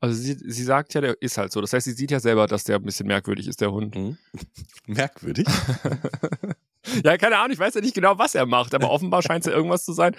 [0.00, 1.60] Also sie, sie sagt ja, der ist halt so.
[1.60, 3.94] Das heißt, sie sieht ja selber, dass der ein bisschen merkwürdig ist, der Hund.
[3.96, 4.16] Mhm.
[4.86, 5.46] Merkwürdig.
[7.04, 9.50] ja, keine Ahnung, ich weiß ja nicht genau, was er macht, aber offenbar scheint es
[9.50, 10.14] ja irgendwas zu sein.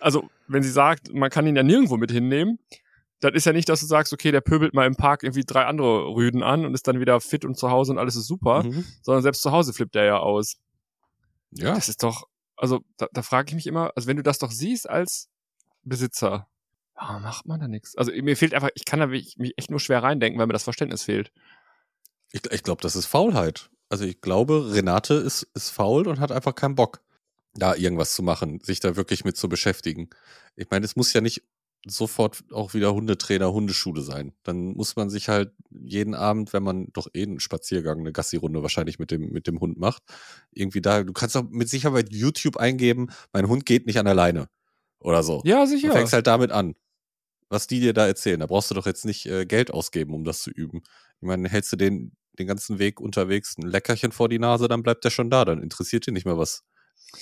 [0.00, 2.58] Also, wenn sie sagt, man kann ihn ja nirgendwo mit hinnehmen,
[3.20, 5.64] dann ist ja nicht, dass du sagst, okay, der pöbelt mal im Park irgendwie drei
[5.66, 8.62] andere Rüden an und ist dann wieder fit und zu Hause und alles ist super,
[8.62, 8.84] Mhm.
[9.02, 10.56] sondern selbst zu Hause flippt er ja aus.
[11.50, 12.24] Ja, Das ist doch,
[12.56, 15.28] also da, da frage ich mich immer, also wenn du das doch siehst als
[15.82, 16.46] Besitzer,
[16.98, 17.96] warum macht man da nichts?
[17.96, 20.64] Also mir fehlt einfach, ich kann da mich echt nur schwer reindenken, weil mir das
[20.64, 21.32] Verständnis fehlt.
[22.32, 23.70] ich, ich glaube, das ist Faulheit.
[23.88, 27.00] Also ich glaube, Renate ist, ist faul und hat einfach keinen Bock,
[27.54, 30.10] da irgendwas zu machen, sich da wirklich mit zu beschäftigen.
[30.56, 31.42] Ich meine, es muss ja nicht
[31.86, 34.34] sofort auch wieder Hundetrainer, Hundeschule sein.
[34.42, 38.62] Dann muss man sich halt jeden Abend, wenn man doch eh einen Spaziergang, eine Gassi-Runde
[38.62, 40.02] wahrscheinlich mit dem, mit dem Hund macht,
[40.52, 44.14] irgendwie da, du kannst auch mit Sicherheit YouTube eingeben, mein Hund geht nicht an der
[44.14, 44.48] Leine.
[45.00, 45.40] Oder so.
[45.44, 45.88] Ja, sicher.
[45.88, 46.74] Du fängst halt damit an.
[47.50, 48.40] Was die dir da erzählen.
[48.40, 50.82] Da brauchst du doch jetzt nicht äh, Geld ausgeben, um das zu üben.
[51.20, 54.82] Ich meine, hältst du den, den ganzen Weg unterwegs ein Leckerchen vor die Nase, dann
[54.82, 55.44] bleibt der schon da.
[55.44, 56.62] Dann interessiert dir nicht mehr was.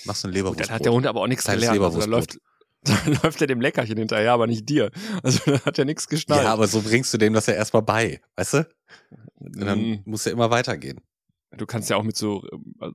[0.04, 0.60] Machst du ein Leberwurst.
[0.60, 1.84] Dann hat der Hund aber auch nichts Kleines gelernt.
[1.84, 2.38] Also da läuft,
[2.84, 3.16] Leberwurstbrot.
[3.22, 4.90] da läuft er dem Leckerchen hinterher, aber nicht dir.
[5.22, 6.42] Also da hat er nichts geschnallt.
[6.42, 8.68] Ja, aber so bringst du dem das ja erstmal bei, weißt du?
[9.38, 10.02] Und dann Mm.
[10.04, 11.00] muss ja immer weitergehen.
[11.56, 12.44] du kannst ja auch mit so,
[12.82, 12.94] ähm,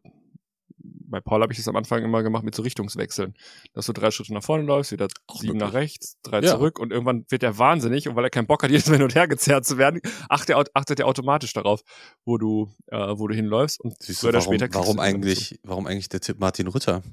[1.12, 3.36] bei Paul habe ich das am Anfang immer gemacht mit so Richtungswechseln.
[3.74, 5.68] Dass du drei Schritte nach vorne läufst, wieder Auch sieben möglich.
[5.68, 6.52] nach rechts, drei Ja.
[6.52, 9.04] zurück und irgendwann wird er wahnsinnig und weil er keinen Bock hat, jedes Mal hin
[9.04, 11.82] und her gezerrt zu werden, achtet er, achtet er automatisch darauf,
[12.26, 16.10] wo du, äh, wo du hinläufst und Siehst du, warum, später warum eigentlich, warum eigentlich
[16.10, 17.04] der Tipp Martin Rütter?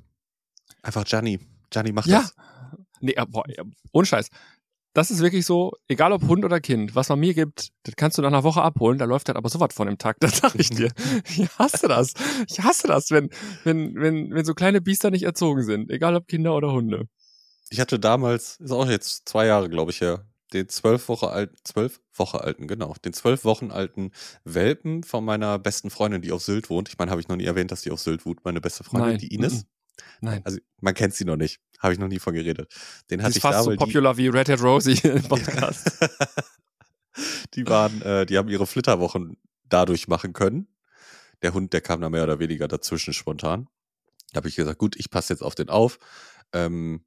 [0.82, 1.40] Einfach Gianni.
[1.70, 2.20] Gianni macht Ja.
[2.20, 2.34] das.
[3.00, 4.28] Nee, äh, boah, ja, ohne Scheiß.
[4.98, 8.18] Das ist wirklich so, egal ob Hund oder Kind, was man mir gibt, das kannst
[8.18, 10.56] du nach einer Woche abholen, da läuft das aber sowas von im Takt, das sag
[10.56, 10.90] ich dir.
[11.24, 12.14] Ich hasse das.
[12.48, 13.30] Ich hasse das, wenn,
[13.62, 17.06] wenn, wenn, wenn so kleine Biester nicht erzogen sind, egal ob Kinder oder Hunde.
[17.70, 21.54] Ich hatte damals, ist auch jetzt zwei Jahre, glaube ich, her, den zwölf Woche alten,
[21.62, 24.10] zwölf Woche alten, genau, den zwölf Wochen alten
[24.42, 26.88] Welpen von meiner besten Freundin, die auf Sylt wohnt.
[26.88, 29.10] Ich meine, habe ich noch nie erwähnt, dass die auf Sylt wohnt, meine beste Freundin,
[29.10, 29.18] Nein.
[29.18, 29.64] die Ines.
[30.20, 30.42] Nein.
[30.44, 32.72] Also man kennt sie noch nicht, habe ich noch nie von geredet.
[33.10, 35.22] Den Die hatte ist ich fast so weil die, popular wie Red Hat Rosie im
[35.22, 35.90] Podcast.
[37.54, 40.68] die waren, äh, die haben ihre Flitterwochen dadurch machen können.
[41.42, 43.68] Der Hund, der kam da mehr oder weniger dazwischen spontan.
[44.32, 45.98] Da habe ich gesagt, gut, ich passe jetzt auf den auf.
[46.52, 47.04] Ähm,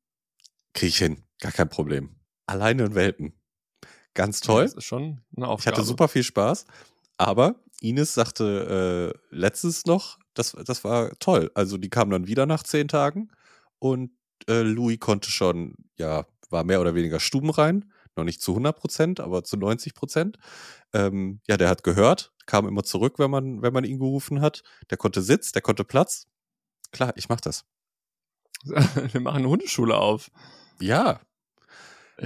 [0.73, 2.15] Kriege ich hin, gar kein Problem.
[2.45, 3.33] Alleine ein Welpen.
[4.13, 4.63] Ganz toll.
[4.63, 5.75] Das ist schon eine Ich Aufgabe.
[5.77, 6.65] hatte super viel Spaß.
[7.17, 11.51] Aber Ines sagte äh, letztens noch, das, das war toll.
[11.55, 13.29] Also die kam dann wieder nach zehn Tagen
[13.79, 14.11] und
[14.47, 17.91] äh, Louis konnte schon, ja, war mehr oder weniger stubenrein.
[18.17, 20.37] Noch nicht zu 100 Prozent, aber zu 90 Prozent.
[20.93, 24.63] Ähm, ja, der hat gehört, kam immer zurück, wenn man, wenn man ihn gerufen hat.
[24.89, 26.27] Der konnte Sitz, der konnte Platz.
[26.91, 27.63] Klar, ich mach das.
[28.63, 30.29] Wir machen eine Hundeschule auf.
[30.81, 31.21] Ja,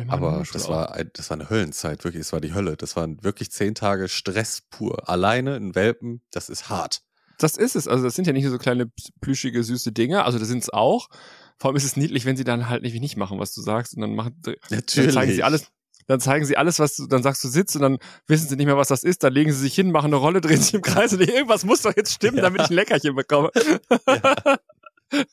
[0.08, 2.22] aber das war, ein, das war eine Höllenzeit, wirklich.
[2.22, 2.76] Es war die Hölle.
[2.76, 5.08] Das waren wirklich zehn Tage Stress pur.
[5.10, 7.02] Alleine in Welpen, das ist hart.
[7.39, 7.88] Das ist es.
[7.88, 8.89] Also das sind ja nicht nur so kleine
[9.21, 10.24] plüschige, süße Dinge.
[10.26, 11.10] Also das sind es auch.
[11.58, 13.95] Vor allem ist es niedlich, wenn sie dann halt irgendwie nicht machen, was du sagst.
[13.95, 15.67] Und dann machen, dann zeigen sie alles,
[16.08, 18.65] dann zeigen sie alles, was du, dann sagst du sitzt und dann wissen sie nicht
[18.65, 19.24] mehr, was das ist.
[19.24, 21.82] Dann legen sie sich hin, machen eine Rolle, drehen sich im Kreis und irgendwas muss
[21.82, 22.43] doch jetzt stimmen, Ja.
[22.43, 23.52] damit ich ein Leckerchen bekomme.
[24.08, 24.58] Ja.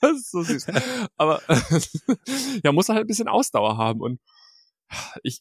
[0.01, 0.67] Das ist so süß.
[1.17, 1.41] Aber
[2.63, 4.01] ja, muss halt ein bisschen Ausdauer haben.
[4.03, 4.21] Und
[5.23, 5.41] ich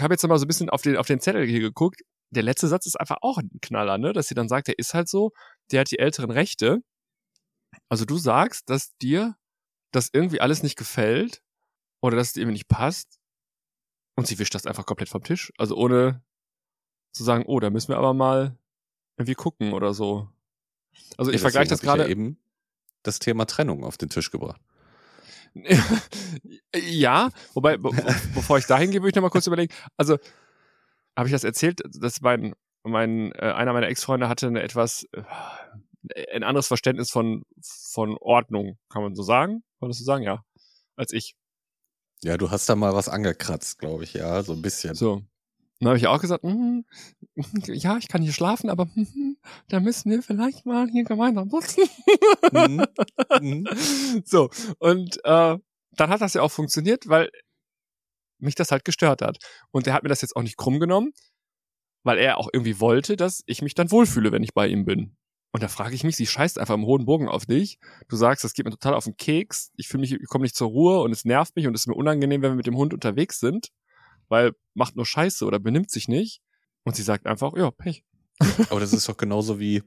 [0.00, 2.00] habe jetzt noch mal so ein bisschen auf den, auf den Zettel hier geguckt.
[2.32, 4.12] Der letzte Satz ist einfach auch ein Knaller, ne?
[4.12, 5.32] Dass sie dann sagt, der ist halt so,
[5.70, 6.82] der hat die älteren Rechte.
[7.88, 9.36] Also du sagst, dass dir
[9.92, 11.42] das irgendwie alles nicht gefällt
[12.00, 13.20] oder dass es dir irgendwie nicht passt
[14.16, 15.52] und sie wischt das einfach komplett vom Tisch.
[15.58, 16.22] Also ohne
[17.12, 18.56] zu sagen, oh, da müssen wir aber mal
[19.18, 20.28] irgendwie gucken oder so.
[21.18, 22.02] Also ich Ja, vergleiche das gerade.
[22.04, 22.38] ich Ja eben
[23.02, 24.60] das Thema Trennung auf den Tisch gebracht.
[26.74, 29.72] ja, wobei, be be- bevor ich dahin gehe, würde ich noch mal kurz überlegen.
[29.98, 30.18] Also,
[31.16, 35.22] habe ich das erzählt, dass mein, mein äh, einer meiner Ex-Freunde hatte eine etwas äh,
[36.32, 39.52] ein anderes Verständnis von von Ordnung, kann man so sagen?
[39.52, 40.24] Kann man das so sagen?
[40.24, 40.44] Ja,
[40.96, 41.34] als ich.
[42.22, 44.94] Ja, du hast da mal was angekratzt, glaube ich, ja, so ein bisschen.
[44.94, 45.22] So.
[45.80, 46.84] Dann habe ich auch gesagt, mhm,
[47.66, 49.36] ja, ich kann hier schlafen, aber mhm,
[49.68, 51.84] da müssen wir vielleicht mal hier gemeinsam putzen.
[52.52, 52.86] Mhm.
[53.40, 53.66] Mhm.
[54.24, 55.58] so, und äh,
[55.96, 57.30] dann hat das ja auch funktioniert, weil
[58.42, 59.38] mich das halt gestört hat.
[59.70, 61.12] Und er hat mir das jetzt auch nicht krumm genommen,
[62.02, 65.16] weil er auch irgendwie wollte, dass ich mich dann wohlfühle, wenn ich bei ihm bin.
[65.52, 67.78] Und da frage ich mich, sie scheißt einfach im hohen Bogen auf dich.
[68.08, 69.70] Du sagst, das geht mir total auf den Keks.
[69.76, 71.86] Ich fühle mich, ich komme nicht zur Ruhe und es nervt mich und es ist
[71.88, 73.68] mir unangenehm, wenn wir mit dem Hund unterwegs sind,
[74.28, 76.40] weil macht nur Scheiße oder benimmt sich nicht.
[76.84, 78.02] Und sie sagt einfach, ja, Pech.
[78.70, 79.82] Aber das ist doch genauso wie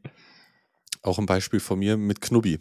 [1.02, 2.60] auch ein Beispiel von mir mit Knubbi.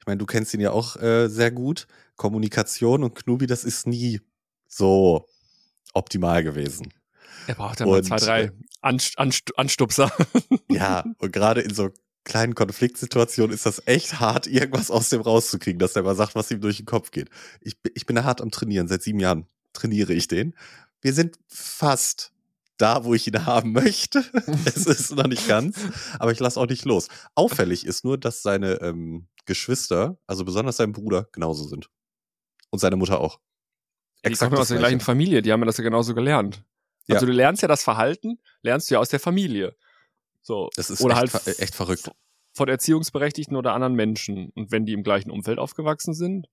[0.00, 1.86] Ich meine, du kennst ihn ja auch äh, sehr gut.
[2.16, 4.20] Kommunikation und Knubbi, das ist nie
[4.76, 5.26] so
[5.94, 6.92] optimal gewesen.
[7.46, 10.10] Er braucht ja mal zwei, drei Anst Anst Anstupser.
[10.70, 11.90] Ja, und gerade in so
[12.24, 16.50] kleinen Konfliktsituationen ist das echt hart, irgendwas aus dem rauszukriegen, dass der mal sagt, was
[16.50, 17.30] ihm durch den Kopf geht.
[17.60, 18.88] Ich, bin- ich bin da hart am Trainieren.
[18.88, 20.54] Seit sieben Jahren trainiere ich den.
[21.00, 22.32] Wir sind fast
[22.78, 24.24] da, wo ich ihn haben möchte.
[24.66, 25.78] es ist noch nicht ganz,
[26.18, 27.08] aber ich lasse auch nicht los.
[27.36, 31.88] Auffällig ist nur, dass seine ähm, Geschwister, also besonders sein Bruder, genauso sind.
[32.70, 33.38] Und seine Mutter auch.
[34.28, 35.04] Die kommen aus der gleichen Gleiche.
[35.04, 36.62] Familie, die haben ja das ja genauso gelernt.
[37.06, 37.14] Ja.
[37.14, 39.76] Also du lernst ja das Verhalten, lernst du ja aus der Familie.
[40.42, 40.70] So.
[40.76, 42.10] Das ist oder echt, halt ver- echt verrückt.
[42.52, 44.50] von Erziehungsberechtigten oder anderen Menschen.
[44.54, 46.46] Und wenn die im gleichen Umfeld aufgewachsen sind,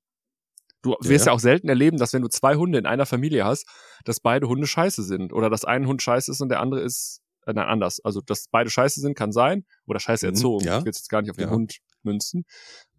[0.83, 1.31] Du wirst ja.
[1.31, 3.65] ja auch selten erleben, dass wenn du zwei Hunde in einer Familie hast,
[4.03, 5.31] dass beide Hunde scheiße sind.
[5.31, 8.01] Oder dass ein Hund scheiße ist und der andere ist, äh, nein, anders.
[8.03, 9.63] Also, dass beide scheiße sind, kann sein.
[9.87, 10.65] Oder scheiße mhm, erzogen.
[10.65, 10.79] Ja.
[10.79, 11.53] Ich will jetzt gar nicht auf den ja.
[11.53, 12.43] Hund münzen.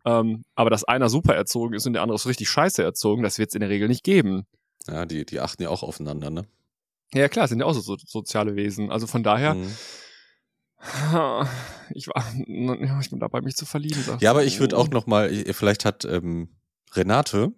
[0.07, 3.39] Ähm, aber dass einer super erzogen ist und der andere ist richtig scheiße erzogen, das
[3.39, 4.47] wird es in der Regel nicht geben.
[4.87, 6.47] Ja, die, die achten ja auch aufeinander, ne?
[7.13, 8.91] Ja, klar, sind ja auch so, so soziale Wesen.
[8.91, 9.75] Also von daher, mhm.
[11.95, 12.25] ich war,
[13.01, 14.03] ich bin dabei, mich zu verlieben.
[14.21, 16.49] Ja, aber ich würde auch noch mal, vielleicht hat ähm,
[16.93, 17.53] Renate,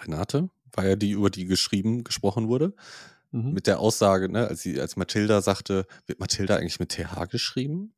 [0.00, 2.74] Renate, war ja die, über die geschrieben, gesprochen wurde,
[3.30, 3.52] mhm.
[3.52, 7.94] mit der Aussage, ne, als sie, als Mathilda sagte, wird Mathilda eigentlich mit TH geschrieben?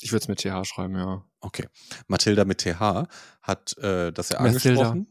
[0.00, 1.24] Ich würde es mit TH schreiben, ja.
[1.40, 1.68] Okay.
[2.08, 3.06] Mathilda mit TH
[3.42, 4.90] hat äh, das ja Mathilda.
[4.90, 5.06] angesprochen.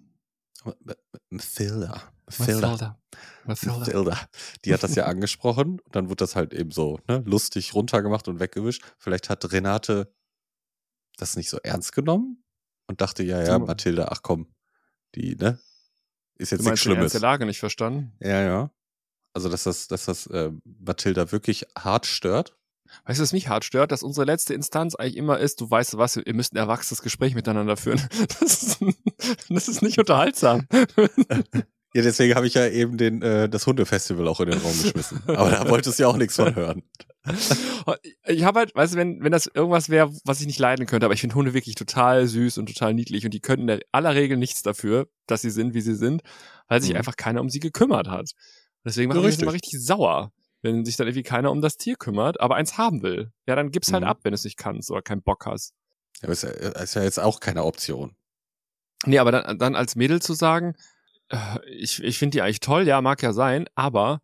[1.30, 2.02] Mathilda.
[2.38, 3.00] Mathilda.
[3.46, 3.80] Mathilda.
[3.80, 4.20] Mathilda.
[4.66, 8.28] Die hat das ja angesprochen und dann wurde das halt eben so ne, lustig runtergemacht
[8.28, 8.84] und weggewischt.
[8.98, 10.14] Vielleicht hat Renate
[11.18, 12.44] das nicht so ernst genommen
[12.88, 14.54] und dachte, ja, ja, Mathilda, ach komm,
[15.16, 15.60] die, ne?
[16.36, 17.12] Ist jetzt nichts Schlimmes.
[17.12, 18.14] Die Lage nicht verstanden.
[18.22, 18.72] Ja, ja.
[19.34, 22.56] Also, dass das, dass das äh, Mathilda wirklich hart stört.
[23.06, 23.92] Weißt du, was mich hart stört?
[23.92, 27.36] Dass unsere letzte Instanz eigentlich immer ist, du weißt was, ihr müsst ein erwachsenes Gespräch
[27.36, 28.02] miteinander führen.
[28.40, 28.80] Das ist,
[29.50, 30.68] das ist nicht unterhaltsam.
[31.94, 35.24] Ja, deswegen habe ich ja eben den, äh, das Hundefestival auch in den Raum geschmissen.
[35.28, 36.84] Aber da wolltest du ja auch nichts von hören.
[38.28, 41.06] Ich habe halt, weißt du, wenn, wenn das irgendwas wäre, was ich nicht leiden könnte,
[41.06, 44.16] aber ich finde Hunde wirklich total süß und total niedlich und die können in aller
[44.16, 46.22] Regel nichts dafür, dass sie sind, wie sie sind,
[46.68, 46.98] weil sich mhm.
[46.98, 48.32] einfach keiner um sie gekümmert hat.
[48.86, 51.96] Deswegen mache ich mich immer richtig sauer, wenn sich dann irgendwie keiner um das Tier
[51.98, 53.32] kümmert, aber eins haben will.
[53.48, 54.10] Ja, dann gib's halt mhm.
[54.10, 55.74] ab, wenn du es nicht kannst oder keinen Bock hast.
[56.22, 58.16] Ja, aber ist ja, ist ja jetzt auch keine Option.
[59.06, 60.76] Nee, aber dann, dann als Mädel zu sagen,
[61.68, 64.22] ich, ich finde die eigentlich toll, ja, mag ja sein, aber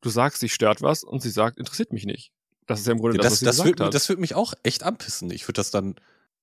[0.00, 2.32] du sagst, sich stört was und sie sagt, interessiert mich nicht.
[2.66, 4.34] Das ist ja im Grunde ja, das, das, was sie das würd, Das würde mich
[4.34, 5.30] auch echt anpissen.
[5.30, 5.96] Ich würde das dann,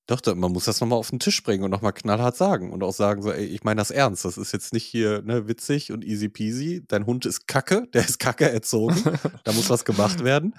[0.08, 2.94] doch, man muss das nochmal auf den Tisch bringen und nochmal knallhart sagen und auch
[2.94, 4.26] sagen so, ey, ich meine das ernst.
[4.26, 6.84] Das ist jetzt nicht hier ne, witzig und easy peasy.
[6.88, 9.02] Dein Hund ist kacke, der ist kacke erzogen.
[9.44, 10.56] da muss was gemacht werden.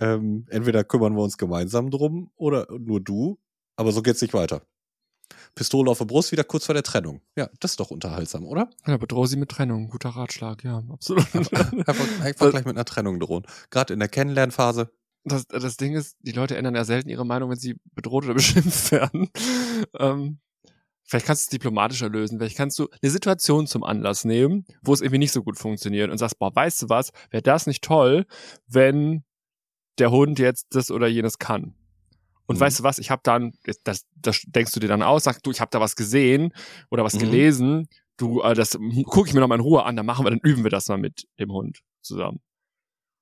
[0.00, 3.38] Ähm, entweder kümmern wir uns gemeinsam drum oder nur du.
[3.76, 4.62] Aber so geht's nicht weiter.
[5.54, 7.20] Pistole auf der Brust, wieder kurz vor der Trennung.
[7.36, 8.70] Ja, das ist doch unterhaltsam, oder?
[8.86, 9.88] Ja, bedrohe sie mit Trennung.
[9.88, 11.26] Guter Ratschlag, ja, absolut.
[11.34, 13.44] einfach, einfach gleich mit einer Trennung drohen.
[13.70, 14.90] Gerade in der Kennenlernphase.
[15.24, 18.34] Das, das Ding ist, die Leute ändern ja selten ihre Meinung, wenn sie bedroht oder
[18.34, 19.30] beschimpft werden.
[19.98, 20.40] ähm,
[21.04, 22.38] vielleicht kannst du es diplomatischer lösen.
[22.38, 26.10] Vielleicht kannst du eine Situation zum Anlass nehmen, wo es irgendwie nicht so gut funktioniert
[26.10, 28.26] und sagst, boah, weißt du was, wäre das nicht toll,
[28.66, 29.24] wenn
[29.98, 31.74] der Hund jetzt das oder jenes kann.
[32.46, 32.60] Und mhm.
[32.60, 33.52] weißt du was, ich habe dann,
[33.84, 36.52] das, das denkst du dir dann aus, sagst du, ich habe da was gesehen
[36.90, 37.20] oder was mhm.
[37.20, 40.30] gelesen, du, äh, das gucke ich mir noch mal in Ruhe an, dann machen wir,
[40.30, 42.40] dann üben wir das mal mit dem Hund zusammen.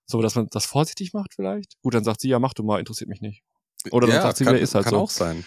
[0.06, 1.80] So, dass man das vorsichtig macht vielleicht.
[1.82, 3.42] Gut, dann sagt sie, ja, mach du mal, interessiert mich nicht.
[3.90, 5.00] Oder dann ja, sagt sie, kann, ist halt kann so.
[5.00, 5.44] auch sein.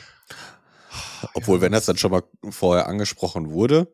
[1.34, 3.94] Obwohl, ja, wenn das dann schon mal vorher angesprochen wurde,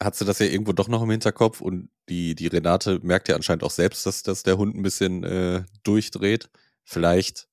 [0.00, 3.36] hat sie das ja irgendwo doch noch im Hinterkopf und die, die Renate merkt ja
[3.36, 6.50] anscheinend auch selbst, dass, dass der Hund ein bisschen äh, durchdreht.
[6.84, 7.48] Vielleicht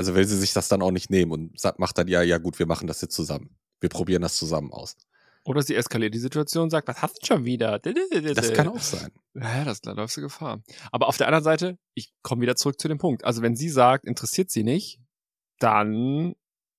[0.00, 2.38] also will sie sich das dann auch nicht nehmen und sagt, macht dann, ja, ja
[2.38, 3.54] gut, wir machen das jetzt zusammen.
[3.80, 4.96] Wir probieren das zusammen aus.
[5.44, 7.78] Oder sie eskaliert die Situation und sagt, was hast du schon wieder?
[7.78, 9.10] Das kann auch sein.
[9.34, 10.62] Ja, das, da läufst du Gefahr.
[10.90, 13.24] Aber auf der anderen Seite, ich komme wieder zurück zu dem Punkt.
[13.26, 15.00] Also wenn sie sagt, interessiert sie nicht,
[15.58, 16.34] dann,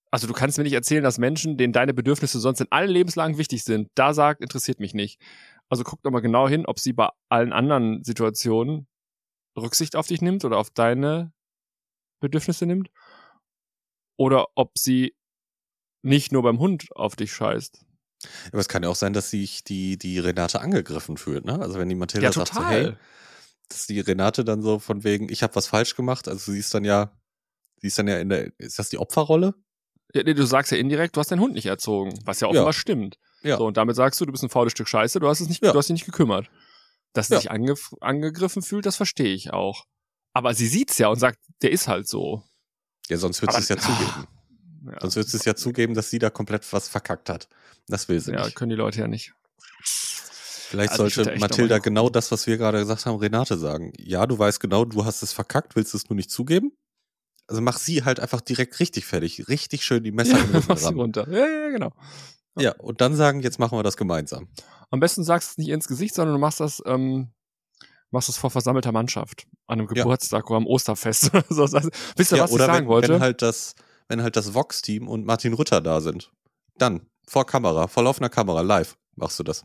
[0.10, 3.38] also du kannst mir nicht erzählen, dass Menschen, denen deine Bedürfnisse sonst in allen Lebenslagen
[3.38, 5.22] wichtig sind, da sagt, interessiert mich nicht.
[5.70, 8.88] Also guck doch mal genau hin, ob sie bei allen anderen Situationen
[9.56, 11.32] Rücksicht auf dich nimmt oder auf deine
[12.20, 12.90] Bedürfnisse nimmt
[14.22, 15.16] oder ob sie
[16.04, 17.84] nicht nur beim Hund auf dich scheißt.
[18.50, 21.60] Aber es kann ja auch sein, dass sich die, die Renate angegriffen fühlt, ne?
[21.60, 22.94] Also wenn die Mathilda ja, sagt so, hey,
[23.68, 26.72] dass die Renate dann so von wegen, ich habe was falsch gemacht, also sie ist
[26.76, 27.18] dann ja,
[27.78, 29.56] sie ist dann ja in der, ist das die Opferrolle?
[30.14, 32.68] Ja, nee, du sagst ja indirekt, du hast deinen Hund nicht erzogen, was ja offenbar
[32.68, 32.74] ja.
[32.74, 33.18] stimmt.
[33.42, 33.58] Ja.
[33.58, 35.64] So, und damit sagst du, du bist ein faules Stück Scheiße, du hast es nicht,
[35.64, 35.72] ja.
[35.72, 36.52] du hast dich nicht gekümmert.
[37.14, 39.86] Dass sie sich ange angegriffen fühlt, das verstehe ich auch.
[40.34, 42.44] Aber sie sieht's ja und sagt, der ist halt so.
[43.12, 44.28] Ja, sonst wird sie es ja zugeben.
[44.86, 47.50] Ja, sonst wird sie es ja zugeben, dass sie da komplett was verkackt hat.
[47.88, 48.48] Das will sie ja, nicht.
[48.48, 49.34] Ja, können die Leute ja nicht.
[49.84, 53.92] Vielleicht also sollte Mathilda genau das, was wir gerade gesagt haben, Renate sagen.
[53.98, 56.72] Ja, du weißt genau, du hast es verkackt, willst es nur nicht zugeben?
[57.48, 59.50] Also mach sie halt einfach direkt richtig fertig.
[59.50, 61.28] Richtig schön die Messer ja, mach sie runter.
[61.30, 61.92] Ja, ja, genau.
[62.58, 64.48] Ja, und dann sagen, jetzt machen wir das gemeinsam.
[64.90, 67.34] Am besten sagst du es nicht ins Gesicht, sondern du machst das ähm,
[68.12, 69.48] machst du es vor versammelter Mannschaft.
[69.68, 70.48] An einem Geburtstag ja.
[70.48, 71.32] oder am Osterfest.
[71.50, 73.14] so, also, wisst ihr, ja, was oder ich sagen wenn, wollte?
[73.14, 73.76] Wenn halt das,
[74.08, 76.32] wenn halt das Vox-Team und Martin Rütter da sind.
[76.78, 79.64] Dann, vor Kamera, vor laufender Kamera, live, machst du das.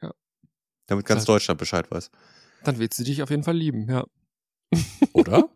[0.00, 0.12] Ja.
[0.86, 2.10] Damit ganz das, Deutschland Bescheid weiß.
[2.64, 4.04] Dann wird sie dich auf jeden Fall lieben, ja.
[5.12, 5.48] Oder?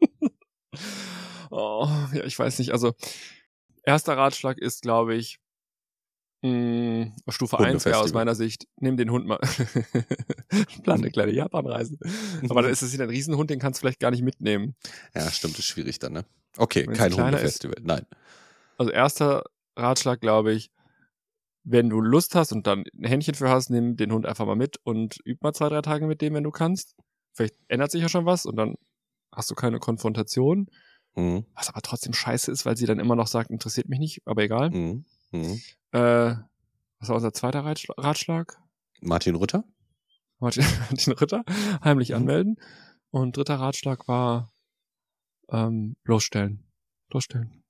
[1.51, 2.73] oh, ja, ich weiß nicht.
[2.73, 2.95] Also,
[3.83, 5.39] erster Ratschlag ist, glaube ich,
[6.43, 9.39] Mm, Stufe 1 wäre aus meiner Sicht, nimm den Hund mal.
[10.83, 11.99] Plan eine kleine Japanreise.
[12.49, 14.75] Aber dann ist es ein Riesenhund, den kannst du vielleicht gar nicht mitnehmen.
[15.15, 16.25] Ja, stimmt, ist schwierig dann, ne?
[16.59, 18.07] Okay, Wenn's kein Hundefestival, nein.
[18.79, 19.45] Also erster
[19.77, 20.71] Ratschlag, glaube ich,
[21.65, 24.57] wenn du Lust hast und dann ein Händchen für hast, nimm den Hund einfach mal
[24.57, 26.95] mit und üb mal zwei, drei Tage mit dem, wenn du kannst.
[27.33, 28.77] Vielleicht ändert sich ja schon was und dann
[29.33, 30.69] hast du keine Konfrontation.
[31.17, 31.45] Mhm.
[31.55, 34.45] Was aber trotzdem scheiße ist, weil sie dann immer noch sagt, interessiert mich nicht, aber
[34.45, 34.71] egal.
[34.71, 35.05] Mhm.
[35.31, 35.61] Mhm.
[35.93, 36.35] Äh,
[36.99, 38.59] was war unser zweiter Ratschlag?
[39.01, 39.65] Martin Rütter.
[40.39, 41.45] Martin, Martin Rütter,
[41.83, 42.17] heimlich mhm.
[42.17, 42.57] anmelden.
[43.11, 44.53] Und dritter Ratschlag war
[45.51, 46.65] ähm, bloßstellen.
[47.09, 47.63] Bloßstellen.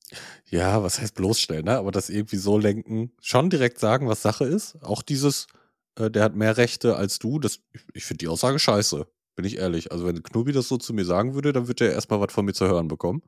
[0.48, 1.76] Ja, was heißt bloßstellen, ne?
[1.78, 4.82] Aber das irgendwie so lenken, schon direkt sagen, was Sache ist.
[4.82, 5.46] Auch dieses,
[5.96, 9.44] äh, der hat mehr Rechte als du, das, ich, ich finde die Aussage scheiße, bin
[9.44, 9.92] ich ehrlich.
[9.92, 12.44] Also wenn Knubi das so zu mir sagen würde, dann würde er erstmal was von
[12.44, 13.22] mir zu hören bekommen.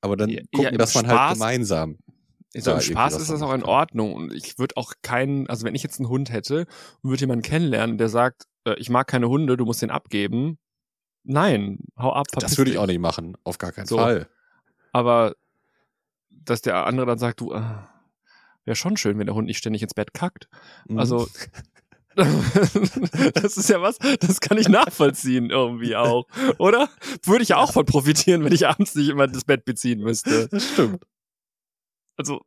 [0.00, 1.98] Aber dann ja, gucken, ja, dass man Spaß, halt gemeinsam.
[2.54, 4.12] So, Im Spaß ist das auch in Ordnung.
[4.12, 6.66] Und ich würde auch keinen, also wenn ich jetzt einen Hund hätte
[7.00, 10.58] und würde jemanden kennenlernen, der sagt, äh, ich mag keine Hunde, du musst den abgeben.
[11.24, 12.26] Nein, hau ab.
[12.34, 13.96] Das würde ich auch nicht machen, auf gar keinen so.
[13.96, 14.28] Fall.
[14.92, 15.34] Aber
[16.30, 17.62] dass der andere dann sagt, du, äh,
[18.64, 20.48] wäre schon schön, wenn der Hund nicht ständig ins Bett kackt.
[20.88, 20.98] Mhm.
[20.98, 21.28] Also,
[22.14, 26.26] das ist ja was, das kann ich nachvollziehen irgendwie auch,
[26.58, 26.90] oder?
[27.24, 30.48] Würde ich ja auch von profitieren, wenn ich abends nicht immer das Bett beziehen müsste.
[30.48, 31.02] Das stimmt.
[32.22, 32.40] Also,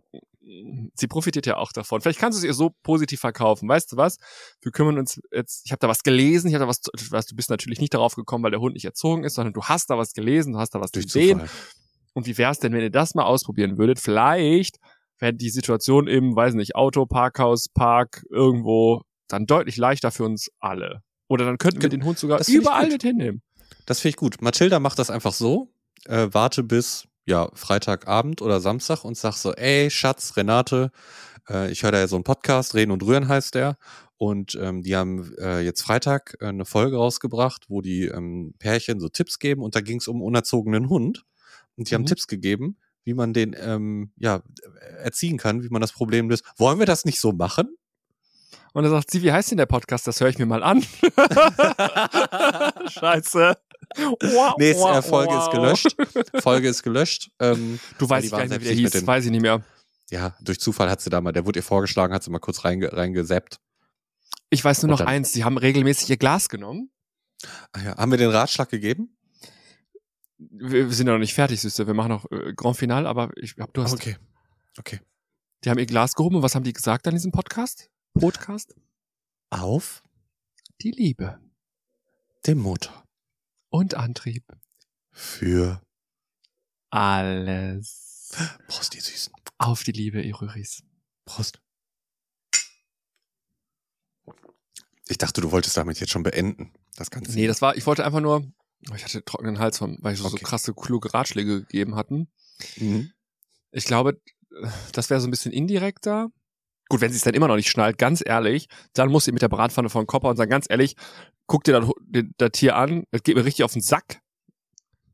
[0.95, 2.01] sie profitiert ja auch davon.
[2.01, 3.67] Vielleicht kannst du es ihr so positiv verkaufen.
[3.67, 4.17] Weißt du was?
[4.61, 7.35] Wir kümmern uns jetzt, ich habe da was gelesen, ich habe da was, was, du
[7.35, 9.97] bist natürlich nicht darauf gekommen, weil der Hund nicht erzogen ist, sondern du hast da
[9.97, 11.39] was gelesen, du hast da was Durch gesehen.
[11.39, 11.49] Zufall.
[12.13, 13.99] Und wie wäre es denn, wenn ihr das mal ausprobieren würdet?
[13.99, 14.77] Vielleicht
[15.19, 20.49] wäre die Situation im, weiß nicht, Auto, Parkhaus, Park, irgendwo dann deutlich leichter für uns
[20.59, 21.01] alle.
[21.27, 23.41] Oder dann könnten wir den Hund sogar überall mit hinnehmen.
[23.85, 24.41] Das finde ich gut.
[24.41, 25.69] Mathilda macht das einfach so.
[26.05, 30.91] Äh, warte bis ja Freitagabend oder Samstag und sag so, ey Schatz, Renate,
[31.49, 33.77] äh, ich höre da ja so einen Podcast, Reden und Rühren heißt der.
[34.17, 38.99] Und ähm, die haben äh, jetzt Freitag äh, eine Folge rausgebracht, wo die ähm, Pärchen
[38.99, 41.25] so Tipps geben und da ging es um einen unerzogenen Hund.
[41.75, 41.99] Und die mhm.
[41.99, 44.41] haben Tipps gegeben, wie man den ähm, ja,
[44.99, 46.45] erziehen kann, wie man das Problem löst.
[46.57, 47.75] Wollen wir das nicht so machen?
[48.73, 50.07] Und dann sagt sie, wie heißt denn der Podcast?
[50.07, 50.81] Das höre ich mir mal an.
[52.89, 53.57] Scheiße.
[54.57, 55.95] Nee, wow, Folge ist gelöscht.
[56.41, 57.31] Folge ist gelöscht.
[57.39, 58.91] Ähm, du weißt gar nicht mehr, wie der hieß.
[58.91, 59.63] Den, weiß ich nicht mehr.
[60.11, 62.63] Ja, durch Zufall hat sie da mal, der wurde ihr vorgeschlagen, hat sie mal kurz
[62.63, 63.59] reinge, reingesappt.
[64.49, 66.91] Ich weiß nur noch dann, eins, sie haben regelmäßig ihr Glas genommen.
[67.73, 69.15] Ah ja, haben wir den Ratschlag gegeben?
[70.37, 71.87] wir sind ja noch nicht fertig, Süße.
[71.87, 73.93] Wir machen noch äh, Grand Final, aber ich hab, du hast.
[73.93, 74.17] Okay.
[74.77, 74.99] Okay.
[75.63, 77.89] Die haben ihr Glas gehoben und was haben die gesagt an diesem Podcast?
[78.13, 78.75] Podcast?
[79.49, 80.03] Auf
[80.81, 81.39] die Liebe.
[82.45, 83.04] Dem Motor.
[83.75, 84.45] Und Antrieb.
[85.11, 85.81] Für
[86.91, 88.31] alles.
[88.69, 89.33] Prost, die Süßen.
[89.57, 90.81] Auf die Liebe, Irüris.
[91.25, 91.59] Prost.
[95.09, 96.71] Ich dachte, du wolltest damit jetzt schon beenden.
[96.95, 97.33] Das Ganze.
[97.33, 98.49] Nee, das war, ich wollte einfach nur,
[98.95, 100.37] ich hatte trockenen Hals, weil ich so, okay.
[100.37, 102.31] so krasse, kluge Ratschläge gegeben hatten.
[102.77, 103.11] Mhm.
[103.71, 104.21] Ich glaube,
[104.93, 106.29] das wäre so ein bisschen indirekter.
[106.87, 109.41] Gut, wenn sie es dann immer noch nicht schnallt, ganz ehrlich, dann muss sie mit
[109.41, 110.95] der Bratpfanne vor den Kopf und sagen, ganz ehrlich,
[111.47, 111.89] guck dir das,
[112.37, 114.21] das Tier an, es geht mir richtig auf den Sack.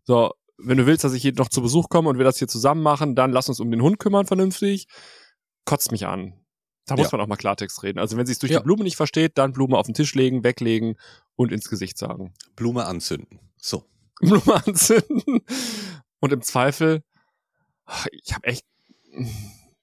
[0.03, 2.47] So, wenn du willst, dass ich hier noch zu Besuch komme und wir das hier
[2.47, 4.87] zusammen machen, dann lass uns um den Hund kümmern vernünftig.
[5.65, 6.33] Kotzt mich an.
[6.85, 7.17] Da muss ja.
[7.17, 7.99] man auch mal Klartext reden.
[7.99, 8.59] Also wenn sie es durch ja.
[8.59, 10.95] die Blume nicht versteht, dann Blume auf den Tisch legen, weglegen
[11.35, 12.33] und ins Gesicht sagen.
[12.55, 13.39] Blume anzünden.
[13.57, 13.85] So.
[14.19, 15.41] Blume anzünden.
[16.19, 17.03] Und im Zweifel,
[18.11, 18.65] ich habe echt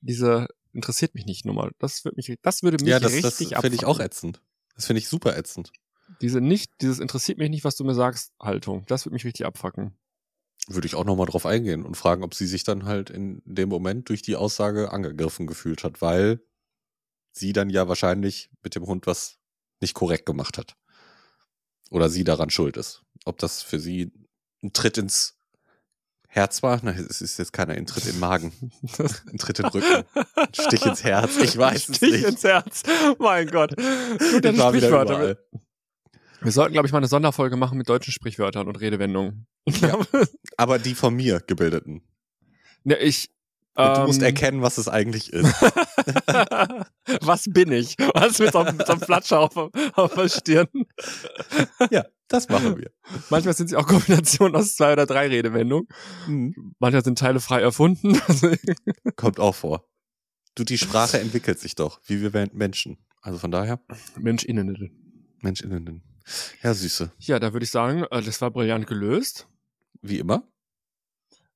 [0.01, 0.48] diese
[0.79, 1.71] interessiert mich nicht Nummer.
[1.79, 4.41] Das würde mich, das würde mich ja, das, richtig das finde ich auch ätzend.
[4.75, 5.73] Das finde ich super ätzend.
[6.23, 8.85] Diese nicht, dieses interessiert mich nicht, was du mir sagst, Haltung.
[8.87, 9.99] Das würde mich richtig abfacken.
[10.69, 13.69] Würde ich auch nochmal drauf eingehen und fragen, ob sie sich dann halt in dem
[13.69, 16.41] Moment durch die Aussage angegriffen gefühlt hat, weil
[17.33, 19.38] sie dann ja wahrscheinlich mit dem Hund was
[19.81, 20.77] nicht korrekt gemacht hat.
[21.91, 23.03] Oder sie daran schuld ist.
[23.25, 24.12] Ob das für sie
[24.62, 25.38] ein Tritt ins
[26.31, 26.79] Herz war?
[26.83, 28.53] Nein, es ist jetzt keiner ein Tritt den Magen.
[28.99, 30.05] Ein Tritt den Rücken.
[30.14, 31.37] Ein Stich ins Herz.
[31.38, 32.14] Ich weiß Stich es nicht.
[32.14, 32.83] Stich ins Herz.
[33.19, 33.75] Mein Gott.
[33.77, 35.38] Gut, dann Sprichwörter.
[36.41, 39.47] Wir sollten, glaube ich, mal eine Sonderfolge machen mit deutschen Sprichwörtern und Redewendungen.
[39.67, 39.99] Ja,
[40.57, 42.03] aber die von mir gebildeten.
[42.85, 43.31] Ne, ich,
[43.74, 44.26] und du musst ähm.
[44.26, 45.53] erkennen, was es eigentlich ist.
[47.22, 47.97] was bin ich?
[48.14, 50.68] Was mit so einem, so einem Flatscher auf, auf der Stirn?
[51.91, 52.91] ja, das machen wir.
[53.31, 55.89] Manchmal sind sie auch Kombinationen aus zwei oder drei Redewendungen.
[56.26, 56.74] Mhm.
[56.79, 58.20] Manchmal sind Teile frei erfunden.
[59.16, 59.89] Kommt auch vor.
[60.55, 62.99] Du, die Sprache entwickelt sich doch, wie wir Menschen.
[63.22, 63.81] Also von daher.
[64.16, 64.91] MenschInnen.
[65.41, 66.03] MenschInnen.
[66.62, 67.12] Ja, Süße.
[67.18, 69.49] Ja, da würde ich sagen, äh, das war brillant gelöst.
[70.03, 70.47] Wie immer.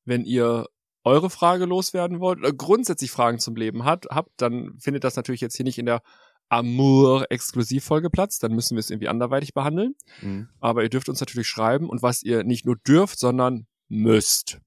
[0.05, 0.67] Wenn ihr
[1.05, 5.41] eure Frage loswerden wollt oder grundsätzlich Fragen zum Leben hat, habt, dann findet das natürlich
[5.41, 6.03] jetzt hier nicht in der
[6.53, 8.39] Amour-Exklusivfolge Platz.
[8.39, 9.95] Dann müssen wir es irgendwie anderweitig behandeln.
[10.21, 10.49] Mhm.
[10.61, 14.59] Aber ihr dürft uns natürlich schreiben und was ihr nicht nur dürft, sondern müsst.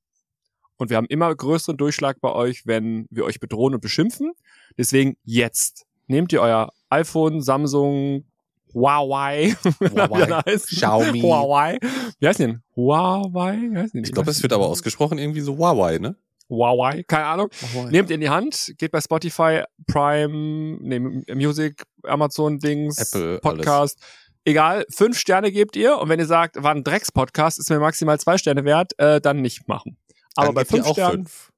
[0.77, 4.33] Und wir haben immer größeren Durchschlag bei euch, wenn wir euch bedrohen und beschimpfen.
[4.77, 8.25] Deswegen jetzt nehmt ihr euer iPhone, Samsung,
[8.73, 11.21] Huawei, Huawei, Xiaomi.
[11.21, 11.77] Huawei.
[12.19, 12.61] Wie heißt denn?
[12.75, 13.57] Huawei?
[13.71, 14.03] Wie heißt denn?
[14.03, 16.17] Ich glaube, es wird aber ausgesprochen irgendwie so Huawei, ne?
[16.49, 17.49] Huawei, keine Ahnung.
[17.89, 20.99] Nehmt in die Hand, geht bei Spotify, Prime, nee,
[21.33, 23.99] Music, Amazon Dings, Apple, Podcast.
[24.47, 28.19] Egal, fünf Sterne gebt ihr und wenn ihr sagt, war ein Drecks-Podcast, ist mir maximal
[28.19, 29.97] zwei Sterne wert, äh, dann nicht machen.
[30.35, 31.51] Aber Dann bei fünf Sternen fünf.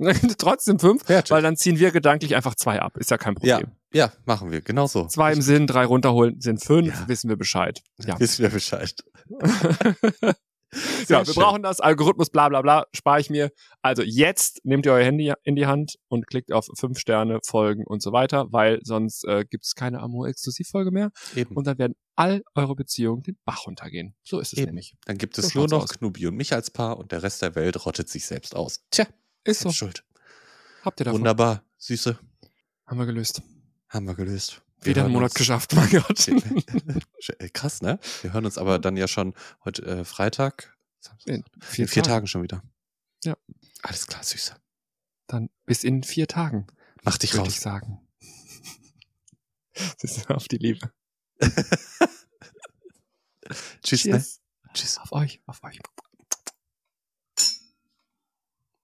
[0.38, 1.30] trotzdem fünf, Fertig.
[1.30, 2.96] weil dann ziehen wir gedanklich einfach zwei ab.
[2.98, 3.74] Ist ja kein Ja, Problem.
[3.94, 4.60] ja, machen wir.
[4.60, 5.06] Genau so.
[5.06, 7.08] Zwei im Sinn, drei runterholen sind fünf, Ja.
[7.08, 7.80] wissen wir Bescheid.
[8.04, 8.20] Ja.
[8.20, 8.94] Wissen wir Bescheid.
[11.08, 11.34] ja, wir schön.
[11.34, 13.50] brauchen das, Algorithmus, bla bla bla, spare ich mir.
[13.82, 17.84] Also jetzt nehmt ihr euer Handy in die Hand und klickt auf fünf Sterne, Folgen
[17.86, 21.56] und so weiter, weil sonst äh, gibt es keine Amour-Exklusivfolge mehr Eben.
[21.56, 24.14] und dann werden all eure Beziehungen den Bach runtergehen.
[24.24, 24.66] So ist es Eben.
[24.66, 24.94] nämlich.
[25.06, 25.90] Dann gibt es So nur noch aus.
[25.90, 28.84] Knubi und mich als Paar und der Rest der Welt rottet sich selbst aus.
[28.90, 29.06] Tja,
[29.44, 29.70] Ist so.
[29.70, 30.04] schuld.
[30.84, 31.20] Habt ihr davon?
[31.20, 31.62] Wunderbar.
[31.78, 32.18] Süße.
[32.86, 33.42] Haben wir gelöst.
[33.88, 34.62] Haben wir gelöst.
[34.80, 36.28] Wir Wieder einen Monat uns- geschafft, mein Gott.
[37.38, 37.98] Äh, Krass, ne?
[38.22, 40.74] Wir hören uns aber dann ja schon heute äh, Freitag.
[41.26, 41.44] In
[41.76, 42.62] in vier Tagen schon wieder.
[43.24, 43.36] Ja.
[43.82, 44.56] Alles klar, Süße.
[45.26, 46.66] Dann bis in vier Tagen,
[47.02, 47.62] Mach dich würde ich raus.
[47.62, 48.00] sagen.
[50.02, 50.90] Das ist auf die Liebe.
[53.82, 54.12] Tschüss, ne?
[54.12, 54.40] Cheers.
[54.74, 54.98] Tschüss.
[54.98, 55.78] Auf euch, auf euch.